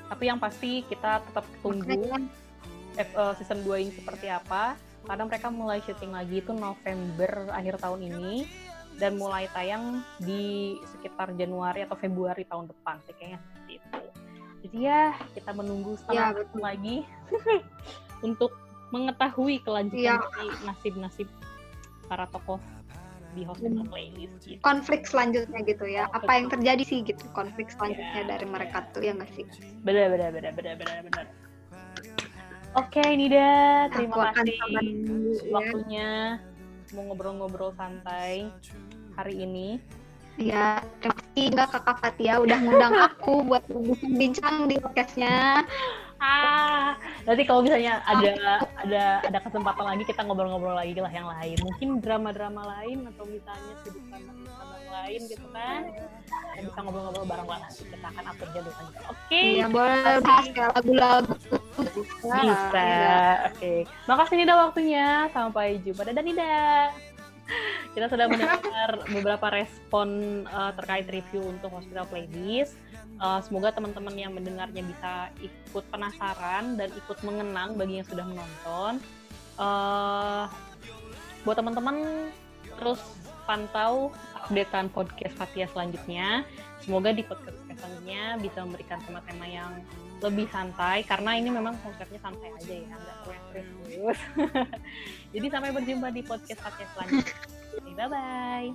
Tapi 0.06 0.24
yang 0.24 0.38
pasti 0.38 0.84
kita 0.84 1.24
tetap 1.24 1.46
tunggu 1.60 1.90
Makanya- 1.90 2.30
eh, 3.00 3.34
season 3.36 3.60
2 3.62 3.80
ini 3.80 3.92
seperti 3.92 4.28
apa. 4.28 4.78
Karena 5.04 5.24
mereka 5.26 5.48
mulai 5.50 5.80
syuting 5.80 6.12
lagi 6.12 6.38
itu 6.38 6.52
November 6.52 7.32
akhir 7.50 7.76
tahun 7.78 8.02
ini 8.06 8.46
dan 8.98 9.18
mulai 9.18 9.50
tayang 9.52 10.00
di 10.18 10.76
sekitar 10.90 11.34
Januari 11.34 11.82
atau 11.82 11.96
Februari 11.96 12.46
tahun 12.46 12.70
depan 12.70 13.02
sih 13.04 13.14
kayaknya 13.16 13.40
seperti 13.42 13.72
itu. 13.78 14.00
Jadi 14.64 14.78
ya 14.80 15.02
kita 15.34 15.52
menunggu 15.52 15.98
setengah 15.98 16.28
Ya, 16.30 16.36
tahun 16.40 16.62
lagi 16.62 16.98
untuk 18.28 18.52
mengetahui 18.90 19.60
kelanjutan 19.62 20.00
Ya. 20.00 20.22
dari 20.22 20.48
nasib-nasib 20.64 21.28
para 22.06 22.30
tokoh 22.30 22.62
di 23.34 23.42
hospital 23.42 23.82
playlist 23.90 24.46
gitu. 24.46 24.62
konflik 24.62 25.10
selanjutnya 25.10 25.66
gitu 25.66 25.90
ya 25.90 26.06
Oh, 26.06 26.22
apa 26.22 26.38
yang 26.38 26.54
terjadi 26.54 26.86
sih 26.86 27.02
gitu 27.02 27.26
konflik 27.34 27.74
selanjutnya 27.74 28.22
Ya, 28.22 28.30
dari 28.30 28.46
mereka 28.46 28.86
tuh 28.94 29.02
ya 29.02 29.18
nggak 29.18 29.34
sih 29.34 29.42
Benar, 29.82 30.14
benar, 30.14 30.30
benar, 30.30 30.54
benar, 30.54 30.76
benar, 30.78 30.98
benar. 31.02 31.26
Oke, 32.74 33.02
Nida, 33.14 33.86
terima 33.90 34.34
aku 34.34 34.46
kasih 34.46 34.58
ya. 34.58 34.82
waktunya 35.50 36.10
mau 36.94 37.12
ngobrol-ngobrol 37.12 37.74
santai 37.76 38.48
hari 39.18 39.44
ini. 39.44 39.82
Ya, 40.42 40.82
terima 40.98 41.14
kasih 41.22 41.44
juga 41.54 41.66
Kakak 41.70 41.98
Fatia 42.02 42.42
udah 42.42 42.58
ngundang 42.58 42.94
aku 42.98 43.46
buat 43.46 43.62
bincang 44.02 44.66
di 44.66 44.82
podcastnya. 44.82 45.62
Ah, 46.18 46.98
nanti 47.28 47.44
kalau 47.46 47.62
misalnya 47.62 48.02
ada 48.08 48.58
ada 48.82 49.04
ada 49.28 49.40
kesempatan 49.44 49.86
lagi 49.94 50.04
kita 50.10 50.26
ngobrol-ngobrol 50.26 50.74
lagi 50.74 50.98
lah 50.98 51.14
yang 51.14 51.30
lain. 51.30 51.58
Mungkin 51.62 52.02
drama-drama 52.02 52.66
lain 52.80 53.06
atau 53.14 53.30
misalnya 53.30 53.74
sudut 53.86 54.02
pandang 54.10 54.40
lain 54.94 55.22
gitu 55.26 55.48
kan. 55.50 55.82
Kita 56.54 56.62
bisa 56.70 56.80
ngobrol-ngobrol 56.86 57.26
bareng 57.26 57.48
lah 57.50 57.60
nanti 57.66 57.82
kita 57.90 58.08
akan 58.14 58.24
atur 58.30 58.48
jadwal. 58.54 58.86
Oke. 59.10 59.42
Iya, 59.58 59.66
boleh 59.68 59.98
makasih. 59.98 60.22
bahas 60.22 60.46
kayak 60.54 60.72
lagu-lagu. 60.78 61.34
Bisa. 61.74 62.38
Bisa. 62.46 62.86
Iya. 62.86 63.22
Oke. 63.50 63.74
Makasih 64.06 64.36
Nida 64.38 64.54
waktunya. 64.56 65.08
Sampai 65.34 65.68
jumpa. 65.82 66.02
Dadah 66.06 66.24
Nida. 66.24 66.62
Kita 67.94 68.06
sudah 68.10 68.26
mendengar 68.32 68.90
beberapa 69.16 69.48
respon 69.52 70.08
uh, 70.50 70.72
terkait 70.80 71.06
review 71.12 71.44
untuk 71.44 71.74
Hospital 71.74 72.08
Playlist. 72.08 72.78
Uh, 73.22 73.40
semoga 73.46 73.70
teman-teman 73.72 74.16
yang 74.18 74.34
mendengarnya 74.34 74.82
bisa 74.82 75.30
ikut 75.40 75.86
penasaran 75.94 76.76
dan 76.76 76.90
ikut 76.98 77.18
mengenang 77.22 77.78
bagi 77.78 78.02
yang 78.02 78.08
sudah 78.10 78.26
menonton. 78.26 78.98
Uh, 79.54 80.50
buat 81.46 81.60
teman-teman 81.60 82.30
terus 82.82 83.00
pantau 83.47 84.13
updatean 84.45 84.93
podcast 84.93 85.35
Fatia 85.37 85.67
selanjutnya. 85.71 86.45
Semoga 86.83 87.13
di 87.13 87.23
podcast 87.25 87.59
selanjutnya 87.79 88.37
bisa 88.43 88.59
memberikan 88.67 88.99
tema-tema 89.07 89.47
yang 89.47 89.73
lebih 90.19 90.51
santai 90.51 91.07
karena 91.07 91.39
ini 91.39 91.49
memang 91.55 91.79
konsepnya 91.79 92.19
santai 92.19 92.51
aja 92.51 92.75
ya 92.75 92.91
nggak 92.91 93.17
terlalu 93.23 93.45
serius 93.55 94.19
jadi 95.31 95.47
sampai 95.47 95.71
berjumpa 95.71 96.11
di 96.11 96.23
podcast 96.27 96.59
Fatia 96.59 96.87
selanjutnya 96.95 97.95
bye 97.95 98.09
bye 98.11 98.69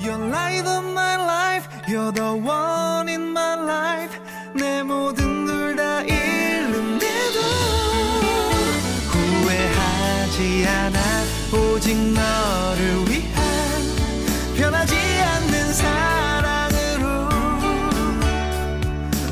You're 0.00 0.18
light 0.18 0.66
of 0.66 0.82
my 0.82 1.14
life, 1.14 1.68
you're 1.86 2.10
the 2.10 2.34
one 2.34 3.06
in 3.06 3.30
my 3.30 3.54
life. 3.54 4.18
내 4.52 4.82
모든 4.82 5.46
걸 5.46 5.76
다 5.76 6.02
잃는데도 6.02 7.38
후회하지 9.12 10.66
않아. 10.66 10.98
오직 11.55 11.95
너를 11.97 13.05
위한 13.09 13.41
변하지 14.57 14.95
않는 14.95 15.73
사랑으로 15.73 17.05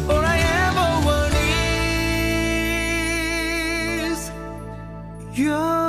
All 0.09 0.25
I 0.25 0.39
ever 0.39 0.91
want 1.05 1.35
is 4.11 4.31
you 5.35 5.82